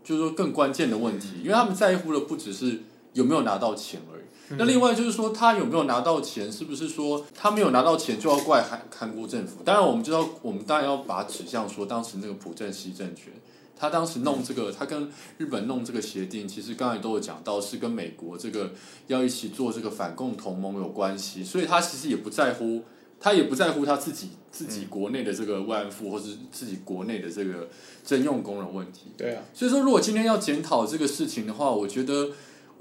[0.04, 2.82] 就是说更关键的问题，因为他们在乎的不只是。
[3.12, 4.22] 有没有拿到钱而已。
[4.58, 9.62] 那另外就是说，他有没有拿到钱，是不是说他没有拿到钱就要怪韩韩国政府？
[9.64, 13.32] 当然，我们知道，我们当然要把指向说，当时那个朴正熙政权，
[13.74, 18.72] 他当时弄这个，他跟日本弄这个协定，其实刚才都有讲到，是跟美国这个
[19.06, 22.82] 要一起做这个反共同盟有关系，所以他其实也不在乎
[23.18, 27.70] 他也不在乎他自己自己国内的这个慰安妇，或是自己国内的这个
[28.04, 29.12] 征用工人问题。
[29.16, 32.30] 对啊，所以说，如果今天要检讨这个事情的话，我觉得，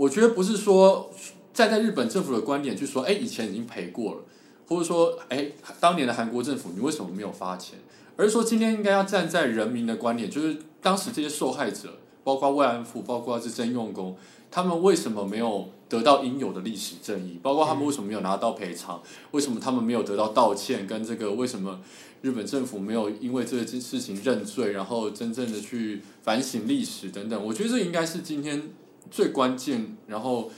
[0.01, 1.11] 我觉得不是说
[1.53, 4.21] 站在日本政府的观点去说，哎，以前已经赔过了，
[4.67, 7.77] 或者说，哎，当年的韩国政府你为什么没有发钱？
[8.17, 14.17] 而是说，今天应该要站在人民的观点，就是当时这些受害者，包括慰安妇，包括是征用工，
[14.49, 17.39] 他们为什么没有得到应有的历史正义？
[17.43, 19.03] 包括他们为什么没有拿到赔偿？
[19.29, 20.87] 为什么他们没有得到道歉？
[20.87, 21.79] 跟这个为什么
[22.23, 27.45] 日本政府没有因为这件事情认罪，然后真正的去反省历史等等？
[27.45, 28.63] 我觉得这应该是今天
[29.09, 30.51] 最关键，然后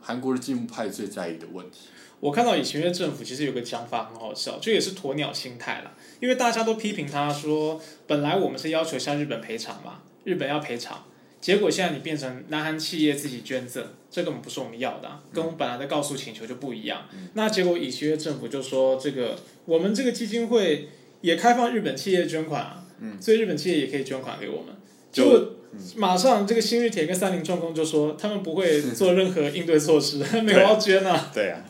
[0.00, 1.88] 韩国的进步派最在意的问题。
[2.20, 5.92] 我看到以前的政府其实有个讲法很好笑，这也是鸵鸟心态了。
[6.20, 11.04] 因为大家都批评他说，本来我们是要求向日本赔偿嘛，日本要赔偿，
[11.40, 17.06] 结果现在你变成南韩企业自己捐赠，这根本不是我们要的，跟我们本来的告诉请求就不一样。
[17.32, 20.90] 那结果以前的政府就说，这个我们这个基金会
[21.22, 22.84] 也开放日本企业捐款啊，
[23.18, 24.66] 所以日本企业也可以捐款给我们。
[25.10, 25.54] 结果
[25.96, 31.30] 马上这个新日铁跟三菱重工就说，他们不会做任何应对措施， 没有要捐啊。
[31.32, 31.64] 对啊。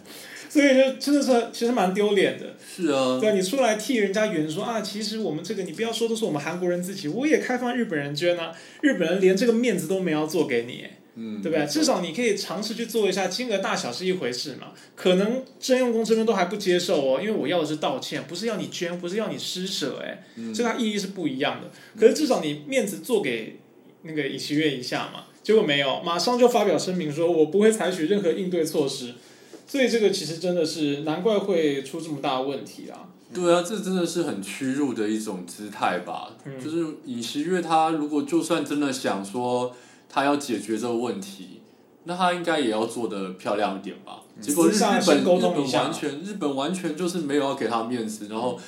[0.49, 11.65] 所以就真的是其实蛮丢脸的，是啊，对你出来替人家圆说啊，其实我们这个你不要说都是我们韩国人自己，我也开放日本人捐啊，日本人连这个面子都没要做给你，嗯，对不对？
[11.65, 21.71] 至少你可以尝试去做一下，金额大小是一回事嘛，可能征用工这边都还不接受哦，因为我要的是道歉，不是要你捐，不是要你施舍，哎，这个意义是不一样的。
[21.97, 23.60] 可是至少你面子做给
[24.03, 29.15] 那个尹锡悦一下嘛，结果没有，马上就发表声明说，我不会采取任何应对措施。
[29.67, 33.07] 所以这个其实真的是难怪会出这么大的问题啊！
[33.33, 36.33] 对啊，这真的是很屈辱的一种姿态吧？
[36.61, 39.77] 就是尹锡悦他如果就算真的想说
[40.09, 41.61] 他要解决这个问题，
[42.03, 44.23] 那他应该也要做的漂亮一点吧？
[44.41, 44.73] 结果日
[45.07, 48.59] 本日本完全日本完全就是没有要给他面子，然后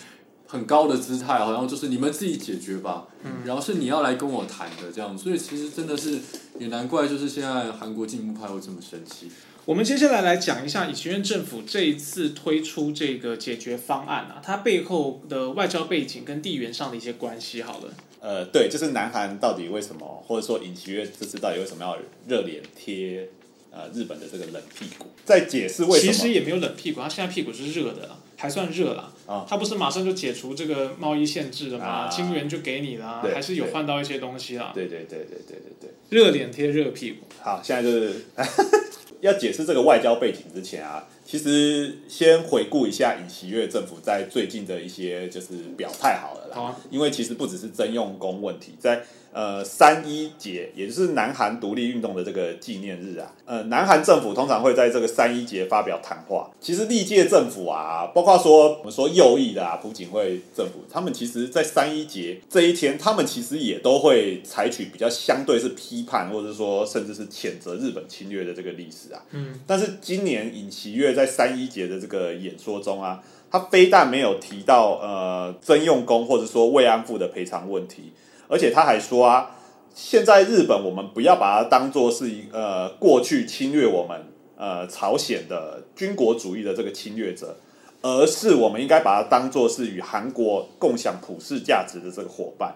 [0.52, 6.18] 很高的姿态，好像就是你们自己解决吧，嗯然后是你要来跟我谈的这样，所以其实真的是
[6.58, 9.30] 也难怪，就是现在韩国进步派会这么生气。
[9.64, 17.62] 我们接下来来讲一下以学院政府这一次推出这个解决方案啊，它背后的外交背景跟地缘上的一些关系。
[17.62, 21.96] 好了，呃，对，就是南韩到底为什么，或者说尹锡悦这次到底为什么要
[22.28, 23.26] 热脸贴
[23.70, 25.06] 呃日本的这个冷屁股？
[25.24, 26.12] 在解释为什么？
[26.12, 29.46] 其实也没有冷屁股，他现在屁股是热的，还算热了啊。
[29.48, 32.08] 他不是马上就解除这个贸易限制了吗？
[32.08, 34.72] 金元就给你了，还是有换到一些东西了。
[34.74, 37.26] 对对对对对对对，热脸贴热屁股。
[37.40, 38.24] 好，现在就是。
[39.22, 49.04] 要解释这个外交背景之前啊，其实先回顾一下尹锡悦政府在最近的一些就是表态好了啦，因为其实不只是征用工问题，在。
[49.32, 56.50] 呃，三一节也就是南韩独立运动的这个纪念日啊，呃，南韩政府通常会在这个三一节发表谈话。
[56.60, 69.22] 其实历届政府啊，包括说我们说右翼的啊，朴槿惠政府，他们其实在三一节这一天，他们其实也都会采取比较相对是批判，或者说甚至是谴责日本侵略的这个历史啊。
[69.30, 69.58] 嗯。
[69.66, 78.12] 但是今年尹锡悦在三一节的这个演说中啊，他非但没有提到呃征用工或者说慰安妇的赔偿问题。
[78.52, 79.56] 而且他还说啊，
[79.94, 84.26] 现在日本我们不要把它当做是一呃过去侵略我们
[84.58, 87.56] 呃朝鲜的军国主义的这个侵略者，
[88.02, 92.74] 而是我们应该把它当做是与韩国共享普世价值的这个伙伴。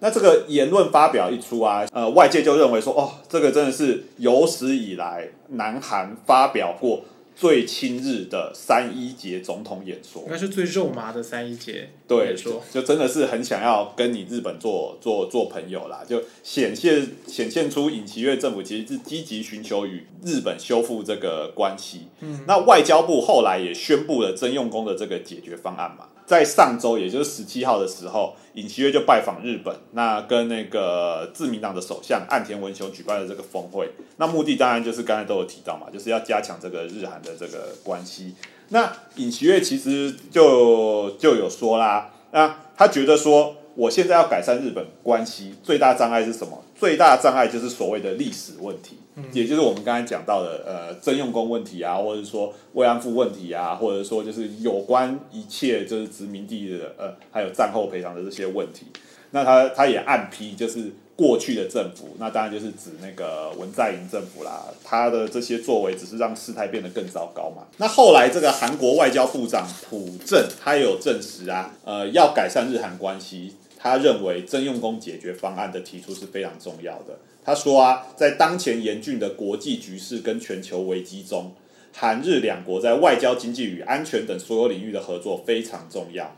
[0.00, 7.00] 那这个言论发表一出啊，呃，外界就认为说，哦，这个真的是有史以来南韩发表过。
[7.36, 22.02] 最亲日的三一节总统演说，应该是最肉麻的三一节演说，就真的是很想要跟你日本做做做朋友啦，就显现显现出尹锡悦政府其实是积极寻求与日本修复这个关系。
[22.20, 26.06] 嗯，那外交部后来也宣布了征用工的这个解决方案嘛。
[26.26, 33.90] 在上周，也就是十七号的时候，尹锡悦就拜访日本，那跟那个自民党的首相岸田文雄举办了这个峰会。
[34.16, 38.34] 那目的当然就是刚才都有提到嘛，就是要加强这个日韩的这个关系。
[38.68, 43.56] 那尹锡悦其实就就有说啦，那他觉得说。
[43.76, 46.62] 我现在要改善日本关系，最大障碍是什么？
[46.78, 48.98] 最大障碍就是所谓的历史问题，
[49.32, 58.86] 也就是我们刚才讲到的，呃，征用工问题啊，或者说慰安妇问题啊，或者说就是有关一切就是殖民地的，呃，还有战后赔偿的这些问题。
[59.30, 67.64] 那他他也暗批，就是过去的政府，那当然就是指那个文在寅政府啦，他的这些作为只是让事态变得更糟糕嘛。
[67.78, 73.54] 那后来这个韩国外交部长朴正，他也有证实啊，呃，要改善日韩关系。
[73.76, 77.18] 他认为征用工解决方案的提出是非常重要的。
[77.44, 81.52] 他说啊，在当前严峻的国际局势跟全球危机中，
[81.92, 86.34] 韩日两国在外交、经济与安全等所有领域的合作非常重要。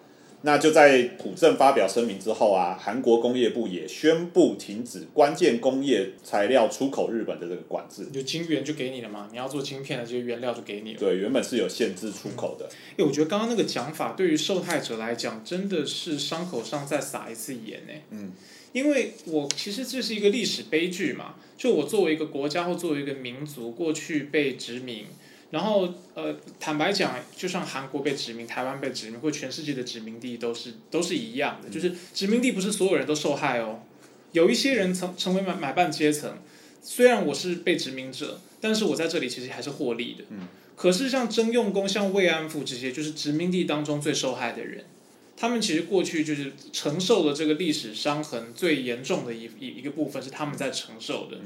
[0.46, 8.06] 那就在朴正发表声明之后啊，韩国工业部也宣布停止关键工业材料出口日本的这个管制。
[8.12, 11.00] 就晶圆就给你了嘛，你要做晶片的这些原料就给你了。
[11.00, 12.68] 对，原本是有限制出口的。
[12.96, 17.92] 哎，我觉得刚刚那个讲法对于受害者来讲，真的是伤口上再撒一次盐呢。
[18.10, 18.30] 嗯，
[18.72, 25.06] 因为我其实这是一个历史悲剧嘛，就我作为一个国家或作为一个民族，过去被殖民。
[25.56, 33.80] 然后，呃，坦白讲，就像韩国被殖民、台湾被殖民，或全世界的殖民地都是都是一样的，就是殖民地不是所有人都受害哦，
[34.32, 36.30] 有一些人成成为买买办阶层，
[36.82, 40.24] 虽然我是被殖民者，但是我在这里其实还是获利的。
[40.28, 40.40] 嗯。
[40.76, 44.84] 可是像征用工、像慰安妇这些，就是殖民地当中最受害的人，
[45.38, 51.38] 他们其实过去就是承受了这个历史伤痕最严重的一一一个部分是他们在承受的，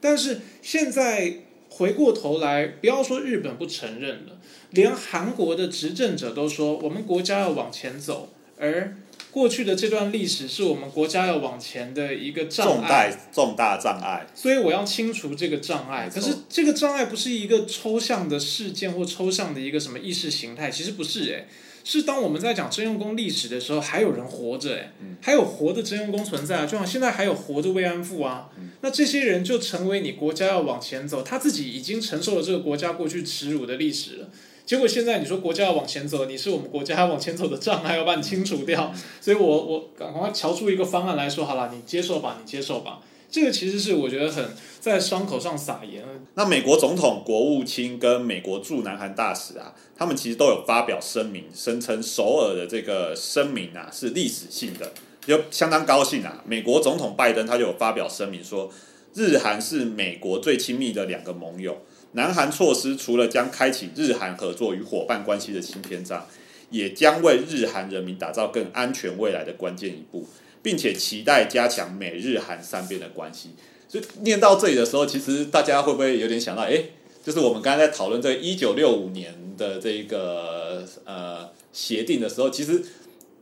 [0.00, 1.40] 但是现在。
[1.70, 4.38] 回过头来，不要说日本不承认了，
[4.70, 8.96] 连韩国的执政者都说我们国家要往前走，而
[9.30, 14.26] 过去的这段历史是我们国家要往前的一个障碍，重大障碍。
[14.34, 16.10] 所以我要清除这个障碍。
[16.12, 21.46] 可是这个障碍不是一个抽象的事件或抽象的一个什么意识形态，其实不是诶。
[21.82, 28.50] 是当我们在讲征用工历史的时候，还有人活着哎，还有活的征用工存在啊，就像现在还有活的慰安妇啊，
[28.82, 34.28] 那这些人就成为你国家要往前走，他自己已经承受了这个国家过去耻辱的历史了。
[34.70, 38.94] 结果现在你说国家要往前走，你是我们国家要往前走的障碍，要把你清除掉。
[39.20, 43.00] 所以我我赶快瞧出一个方案来说，好了，你接受吧，你接受吧。
[43.28, 44.44] 这个其实是我觉得很
[44.78, 46.04] 在伤口上撒盐。
[46.34, 54.92] 那美国总统、国务卿跟美国驻南韩大使啊，他们其实都有发表声明，声称首尔的这个声明啊是历史性的，
[55.26, 56.44] 就相当高兴啊。
[56.46, 58.70] 美国总统拜登他就有发表声明说，
[59.14, 61.76] 日韩是美国最亲密的两个盟友，
[62.12, 66.26] 南韩措施除了将开启日韩合作与伙伴关系的新篇章，
[66.70, 70.26] 也将为日韩人民打造更安全未来的关键一步。
[70.62, 73.52] 并且期待加强美日韩三边的关系。
[73.88, 76.84] 所以念到这里的时候，其实大家会不会有点想到，哎，
[77.24, 82.82] 就是我们刚才在讨论这一九六五年的这个呃协定的时候，其实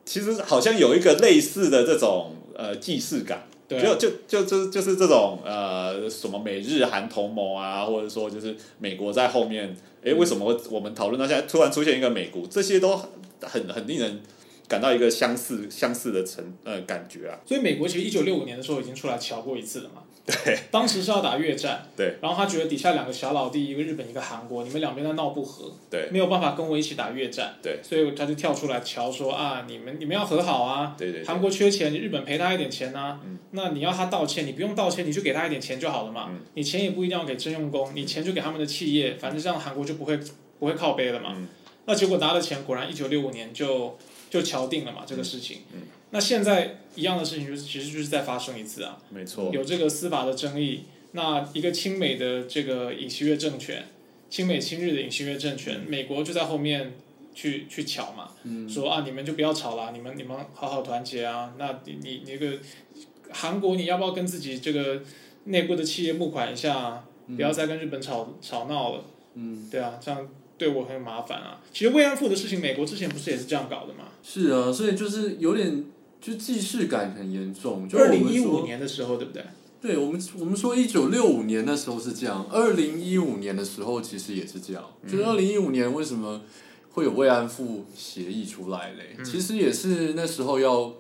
[0.05, 12.97] 其实好像有一个类似的这种呃既视感，就就就就就是这种呃什么美日韩同盟啊，或者说就是美国在后面，哎，为什么我们讨论到现在突然出现一个美国，这些都
[13.43, 14.21] 很很令人。
[14.69, 20.03] 感到一个相似相似的成呃感觉啊，所以美国其实一九六五年的时候已经出来瞧过一次了嘛。
[20.45, 21.89] 对，当时是要打越战。
[21.97, 27.55] 对，然后他觉得底下两个小老弟，一个日本一个韩国，你们两边在闹不和，对，没有办法跟我一起打越战。
[27.63, 30.95] 对，所以他就跳出来瞧说啊，你们你们要和好啊。
[30.99, 31.25] 对对。
[31.25, 33.21] 韩国缺钱，日本赔他一点钱呐。
[33.25, 33.39] 嗯。
[33.53, 36.27] 那你要他道歉，你不用道歉，你就给他一点钱就好了嘛。
[36.31, 36.41] 嗯。
[36.55, 40.19] 你钱也不一定要给征用工，你钱就给他们的企业，反正这样韩国就不会
[40.59, 41.33] 不会靠背了嘛。
[41.37, 41.49] 嗯。
[41.87, 43.97] 那结果拿了钱，果然一九六五年就。
[44.31, 45.63] 就敲定了嘛，这个事情。
[46.09, 46.13] 嗯。
[46.13, 48.99] 那现在一样的事情，就是其实就是再发生一次啊。
[49.11, 49.51] 没错。
[49.53, 53.85] 有这个司法的争议，那一个亲美的这个尹锡悦政权，
[54.29, 56.95] 亲美亲日的尹锡悦政权，美国就在后面
[57.35, 58.31] 去去瞧嘛，
[58.69, 61.55] 说啊，你们就不要吵了，你们你们好好团结啊。
[61.59, 62.59] 那你你那个
[63.31, 65.03] 韩国，你要不要跟自己这个
[65.45, 67.05] 内部的企业募款一下，
[67.37, 69.05] 不要再跟日本吵吵闹了。
[69.35, 69.69] 嗯。
[69.71, 70.29] 对啊，这样。
[70.59, 71.61] 对我很麻烦啊！
[71.73, 74.09] 其实慰安妇的事情，美国之前不是也是这样搞的吗？
[74.25, 75.85] 是啊，所以就是有点
[76.21, 77.89] 就既视感很严重。
[77.89, 79.45] 就二零一五年的时候，对不对？
[79.81, 84.85] 对我们，我们说一九六五年的时候是这样，二零一五年的时候其实也是这样。
[85.07, 86.41] 就是二零一五年为什么
[86.91, 89.17] 会有慰安妇协议出来嘞？
[89.25, 90.93] 其实也是那时候要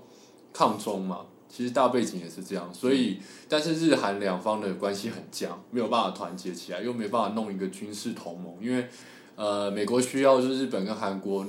[0.52, 1.22] 抗中嘛。
[1.48, 8.86] 其实大背景也是这样，所以但是日韩两方的关系很僵，没有办法团结起来，又没办法弄一个军事同盟，因为。
[9.40, 11.46] 呃，美国需要就是日本跟韩国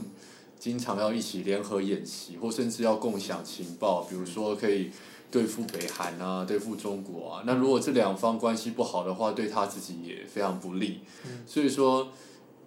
[0.59, 4.91] 经常要一起联合演习，或甚至要共享情报，比如说可以
[5.31, 7.43] 对付北韩啊，对付中国啊。
[7.45, 10.99] 那如果这两方关系不好的话，对他自己也非常不利。
[11.47, 12.09] 所以说，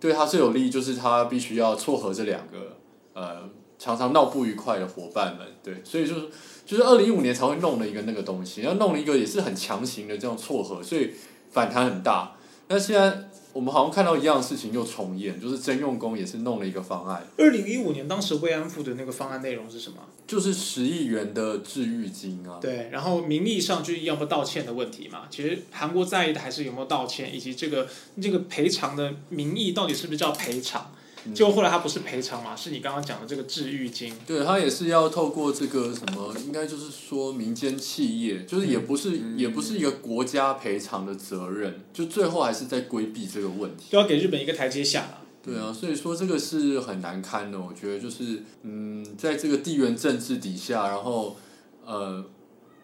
[0.01, 2.78] 对他最有利就是他必须要撮合这两个
[3.12, 5.47] 呃常常闹不愉快的伙伴们。
[5.62, 6.28] 对，所以就是
[6.64, 11.11] 就是二零一五年才会弄了一个那个东西，然后弄了一个也是很强行的这样撮合，所以
[11.51, 12.36] 反弹很大。
[12.68, 13.28] 那现在。
[13.53, 17.27] 我们好像看到一样的事情又重演，就是征用工也是弄了一个方案。
[17.37, 19.99] 二零一五年当时慰安妇的那个方案内容是什么？
[20.27, 22.59] 就是十亿元的治愈金啊。
[22.61, 25.23] 对，然后名义上就要不道歉的问题嘛。
[25.31, 27.87] 其实韩国在意的还是有没有道歉，以及这个
[28.21, 30.91] 这个赔偿的名义到底是不是叫赔偿。
[31.35, 34.12] 结果后来他不是赔偿嘛，是你刚刚讲的这个治愈金。
[34.27, 43.87] 对他也是要透过这个什么，应该就是说民间企业，就是也不是、也不是一个国家赔偿的责任，就最后还是在规避这个问题。
[43.91, 45.18] 就要给日本一个台阶下了。
[45.45, 47.59] 对啊，所以说这个是很难堪的。
[47.61, 51.37] 我觉得就是，嗯，在这个地缘政治底下，然后
[51.85, 52.25] 呃，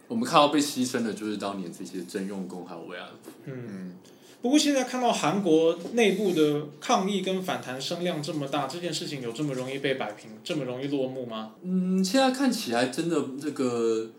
[0.09, 3.31] 我们看到被牺牲的就是当年这些征用工还有慰安妇。
[3.45, 3.95] 嗯，
[4.41, 11.55] 不过现在看到韩国内部的抗议跟反弹声量这么大，这件事情有这么容易被摆平，这么容易落幕吗？
[11.63, 14.11] 嗯，现在看起来真的这个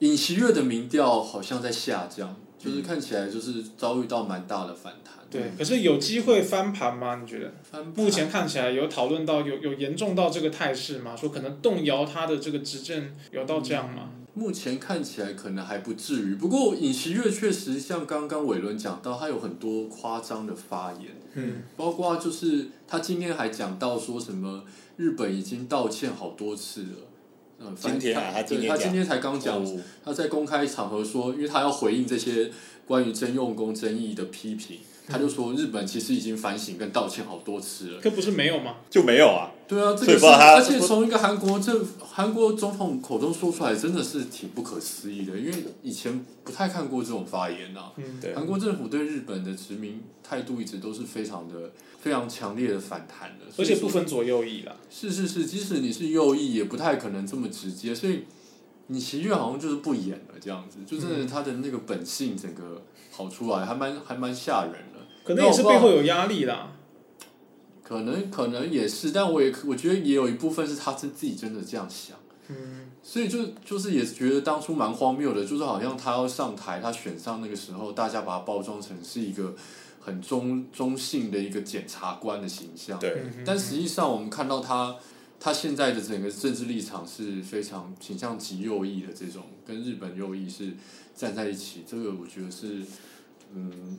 [0.00, 5.14] 尹锡悦的民调好像在下降，就是看起来就是遭遇到蛮大的反弹。
[5.30, 7.18] 对，可是有机会翻盘吗？
[7.22, 7.50] 你觉得？
[7.62, 11.16] 翻目前看起来有讨论到有有严重到这个态势吗？
[11.16, 14.10] 说可能动摇他的这个执政有到这样吗？
[14.34, 24.64] 目前看起来可能还不至于，不过尹锡悦确实像刚刚伟伦讲到，他有很多夸张的发言，嗯，包括就是他今天还讲到说什么
[24.96, 26.98] 日本已经道歉好多次了。
[27.60, 29.80] 嗯，今天啊他今天他今天才刚讲，哦。
[30.04, 32.50] 他在公开场合说，因为他要回应这些
[32.86, 34.78] 关于征用工争议的批评，
[35.08, 38.00] 他就说日本其实已经反省跟道歉好多次了。
[38.00, 38.76] 可不是没有吗？
[38.88, 39.50] 就没有啊。
[39.66, 54.76] 对啊，这个是，而且从一个韩国政韩国总统口中说出来，真的是挺不可思议的，因为以前不太看过这种发言呐、嗯，对韩国政府对日本的殖民态度一直都是非常的、非常强烈的反弹的，而且不分左右翼啦。
[54.90, 58.24] 是是是，即使你是右翼，也不太可能这么直接，所以
[58.88, 64.91] 你喜悦好像就是不演了这样子，就真的他的那个本性整个跑出来，还蛮还蛮吓人的。
[65.24, 66.68] 可能也是背后有压力啦。
[67.82, 72.16] 可能可能也是，但我也我觉得也有一部分是他是自己真的这样想，
[72.48, 79.54] 嗯，所以就就是也觉得当初蛮荒谬的，就是好像他要上台，他选上那个时候，大家把他包装成是一个
[80.00, 84.96] 很中中性的一个检察官的形象，对，嗯但实际上我们看到他
[85.38, 90.70] 他现在的整个政治立场是非常倾向极右翼的这种，跟日本右翼是
[91.14, 92.78] 站在一起，这个我觉得是
[93.54, 93.98] 嗯。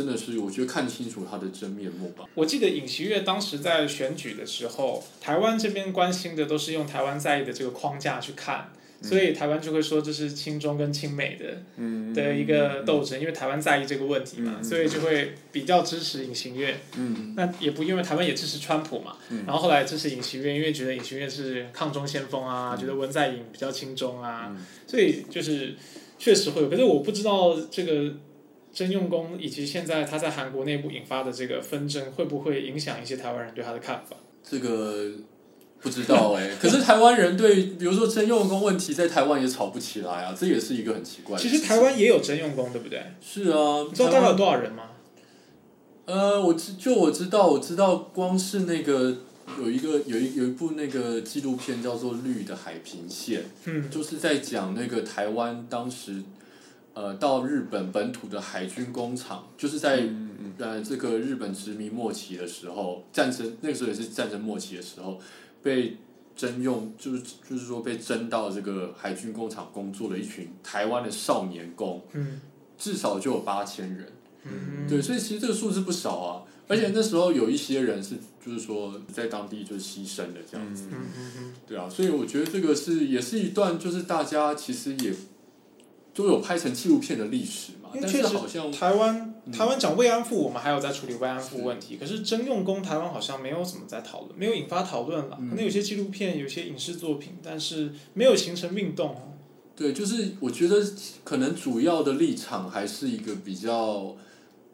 [0.00, 2.24] 真的是，我觉得看清楚他的真面目吧。
[2.34, 8.72] 我记得尹锡悦当时在选举的时候，台湾这边关心的都是用台湾在意的这个框架去看，
[9.02, 16.80] 所以台湾就会说这是亲中跟亲美的嗯的一个斗争，因为台湾在意这个问题嘛，嗯所以就会比较支持尹锡月。
[16.96, 25.74] 嗯，那也不因为台湾也支持川普嘛，嗯然后后来支持尹锡月，因为觉得尹锡月是抗中先锋啊，觉得文在寅比较亲中啊，嗯所以就是
[26.18, 26.70] 确实会有。
[26.70, 28.14] 可是我不知道这个
[28.72, 34.16] 征用工以及现在他在韩国内部引发的这个纷争，会不会影响一些台湾人对他的看法？
[34.42, 35.10] 这个
[35.80, 41.42] 不知道哎、 可是台湾人对，比如说征用工问题，在台湾也吵不起来啊，这也是一个很奇怪的。
[41.42, 43.02] 其实台湾也有征用工，对不对？
[43.20, 44.84] 是啊，你知道大概有多少人吗？
[46.06, 49.18] 呃，我知就我知道，我知道，光是那个
[49.58, 56.22] 有一个有一有一部那个纪录片叫做《绿的海平线》，嗯就是在讲那个台湾当时
[57.00, 60.06] 呃到日本本土的海军工厂，就是在、
[60.58, 65.18] 呃这个日本殖民末期的时候，战争那个时候也是战争末期的时候
[65.62, 65.96] 被。
[66.36, 72.40] 征用就是就是说被征到这个海军工厂工作的一群台湾的少年工，嗯
[72.78, 74.06] 至少就有八千人。
[74.44, 85.14] 嗯，对，所以其实这个数字不少啊，而且那时候有一些人是就是说在当地就是牺牲的这样子，嗯嗯嗯，对啊，所以我觉得这个是也是一段就是大家其实也
[86.14, 95.38] 都有拍成纪录片的历史嘛，但因为确实是好像台湾嗯台湾讲慰安妇，我们还有在处理慰安妇问题，可是征用工台湾好像没有怎么在讨论，没有引发讨论了。
[95.40, 99.22] 嗯可能有些纪录片、有些影视作品，但是没有形成运动哦。
[99.76, 100.84] 对，就是我觉得
[101.24, 104.16] 可能主要的立场还是一个比较。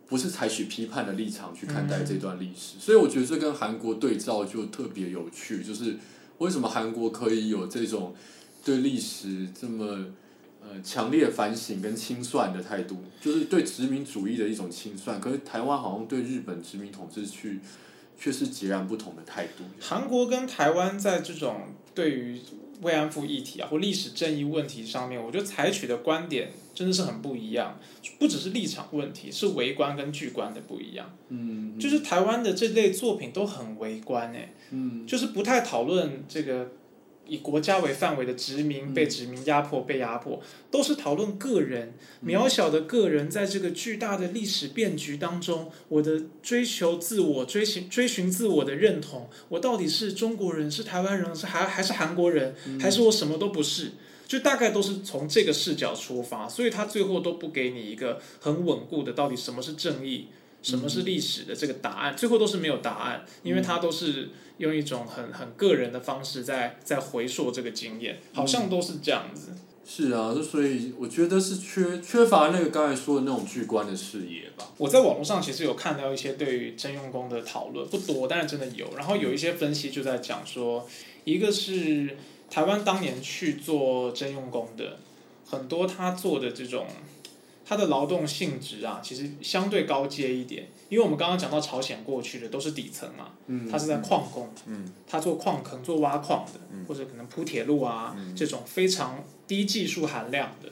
[0.09, 5.65] 不是采取批判的立场去看待这段历史，所以我觉得这跟韩国对照就特别有趣。
[5.65, 5.97] 就是
[6.39, 8.15] 为什么韩国可以有这种
[8.65, 10.07] 对历史这么
[10.69, 15.21] 呃强烈反省跟清算的态度，就是对殖民主义的一种清算。
[15.21, 17.61] 可是台湾好像对日本殖民统治去
[18.19, 19.65] 却是截然不同的态度。
[19.81, 21.63] 韩国跟台湾在这种
[21.95, 22.41] 对于
[22.83, 27.79] 慰安妇议题啊或历史正义问题上面，我觉得采取的观点真的是很不一样，
[28.19, 31.11] 不只是立场问题，是围观跟巨观的不一样。
[31.31, 36.71] 嗯，就是台湾的这类作品都很围观诶，嗯就是不太讨论这个
[37.27, 53.93] 以国家为范围的殖民、被殖民、压迫、被压迫，都是讨论个人渺小的个人在这个巨大的历史变局当中，我的追求自我、追寻追寻自我的认同，我到底是中国人、是台湾人、是还还是韩国人，还是我什么都不是？
[54.27, 60.29] 就大概都是从这个视角出发，所以他最后都不给你一个很稳固的到底什么是正义。
[60.67, 69.53] 什么是历史的这个答案，最后都是没有答案，因为它都是用一种很很个人的方式在在回溯这个经验，好像都是这样子。
[69.87, 74.69] 是啊，就所以我觉得是缺缺乏那个刚才说的那种巨观的视野吧。
[74.79, 78.93] 我在网络上其实有看到一些对于征用工的讨论，不多，但是真的有。
[78.97, 80.89] 然后有一些分析就在讲说，
[81.23, 82.17] 一个是
[82.51, 84.99] 台湾当年去做征用工的，
[85.47, 86.89] 很多他做的这种。
[87.69, 93.33] 它的劳动性质啊，其实相对高阶一点，因为我们刚刚讲到朝鲜过去的都是底层嘛，
[93.69, 94.49] 他是在矿工，
[95.05, 100.71] 他做矿坑、做挖矿的，或者可能铺铁路啊，这种非常低技术含量的，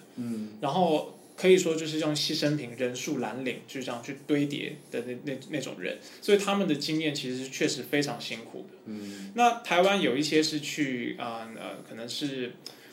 [0.61, 8.93] 然后可以说就是用牺牲品、人数蓝领就这样去堆叠的那那那种人，所以他们的经验其实是确实非常辛苦的。
[9.35, 12.53] 那台湾有一些是去啊呃，可能是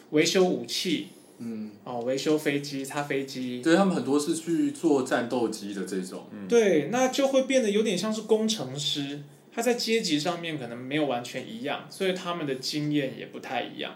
[0.10, 1.10] 维修武器。
[1.44, 6.28] 嗯，哦，维修飞机、擦飞机，对他们很多是去做战斗机的这种。
[6.32, 13.96] 嗯对，那就会变得有点像是工程师，他在阶级上面可能没有完全一样，所以他们的经验也不太一样。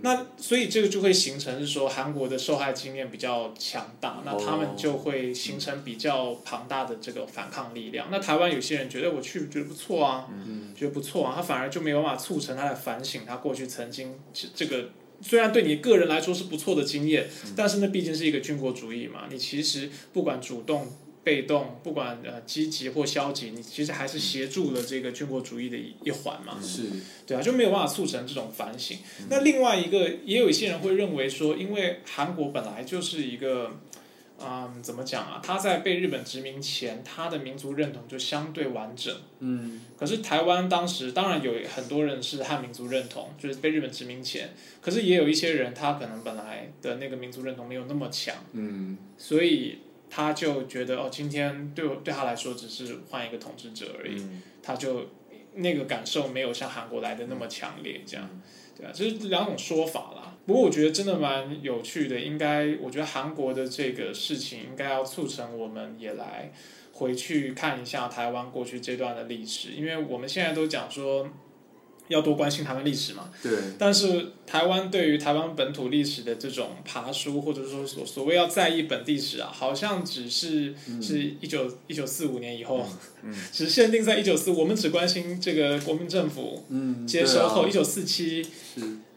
[0.00, 8.08] 那所以这个就会形成是说，韩国的受害经验比较强大，那他们就会形成比较庞大的这个反抗力量。
[8.10, 10.26] 那台湾有些人觉得我去觉得不错啊，
[10.74, 14.18] 觉得不错啊，他反而就没有办法促成他的反省他过去曾经
[14.54, 14.88] 这个。
[15.22, 19.28] 虽然对你个人来说是不错的经验，但是那毕竟是一个军国主义嘛。
[19.30, 20.88] 你其实不管主动、
[21.24, 26.58] 被动，不管呃积极或消极，你其实还是协助了这个军国主义的一一环嘛。
[26.60, 26.82] 是，
[27.26, 28.98] 对啊，就没有办法促成这种反省。
[29.30, 33.80] 那另外一个，也有一些人会认为说，因为韩国本来就是一个。
[34.44, 35.40] 嗯，怎么讲啊？
[35.42, 39.14] 他在被日本殖民前，他的民族认同就相对完整。
[39.40, 39.80] 嗯。
[39.96, 44.50] 可是台湾当时当然有很多人是汉民族认同，就是被日本殖民前。
[44.80, 48.34] 可是也有一些人，他可能本来的那个民族认同没有那么强。
[48.52, 48.98] 嗯。
[49.16, 49.78] 所以
[50.10, 54.16] 他就觉得哦，今天对我对他来说只是换一个统治者而已。
[54.16, 54.42] 嗯。
[54.62, 55.08] 他就
[55.54, 58.28] 那个感受没有像韩国来的那么强烈，这样。
[58.76, 60.36] 对啊，这是两种说法啦。
[60.44, 66.50] 不过我觉得真的蛮有趣的，应该我觉得韩国的这个事情应该要促成我们也来
[66.92, 71.28] 回去看一下台湾过去这段的历史，因为我们现在都讲说
[72.08, 73.30] 要多关心他们历史嘛。
[73.42, 73.52] 对。
[73.78, 82.86] 但是台湾对于台湾本土历史的这种爬书，或者说所所谓要在意本地史啊，好像只是是一九一九四五年以后，
[83.52, 86.64] 只限定在一九四，我们只关心这个国民政府
[87.06, 88.46] 接收后一九四七。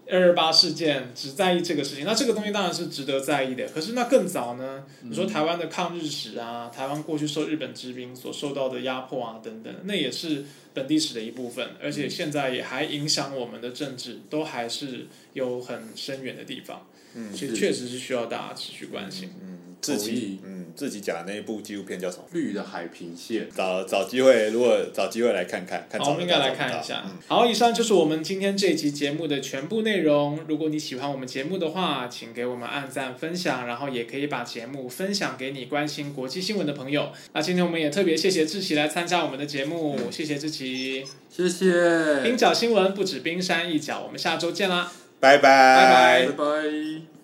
[0.10, 3.68] 二二八事件只在意这个事情，那这个东西当然是值得在意的。
[3.70, 4.84] 可是那更早呢？
[5.02, 16.88] 你说台湾的抗日史啊，台湾过去受日本殖民所受到的压迫啊，等等，那也是本地史的一部分，而且现在也还影响我们的政治，都还是有很深远的地方。
[17.16, 19.32] 嗯，其实确实是需要大家持续关心。
[19.42, 22.24] 嗯，自己嗯自己讲的那一部纪录片叫什么？
[22.34, 23.48] 绿的海平线。
[23.56, 27.06] 找找机会，如果找机会来看看，看好，我们应该来看一下。
[27.28, 30.40] 好，以上就是我们今天这一集节目的全部内容。
[30.48, 37.12] 如果你喜欢我们节目的话，请给我们按赞、分享，然后也可以把节目分享给你关心国际新闻的朋友。
[37.34, 42.24] 那今天我们也特别谢谢志奇来参加我们的节目，谢谢志奇，谢谢。
[42.24, 44.92] 冰角新闻不止冰山一角，我们下周见啦。
[45.20, 47.15] 拜拜，拜拜，拜拜。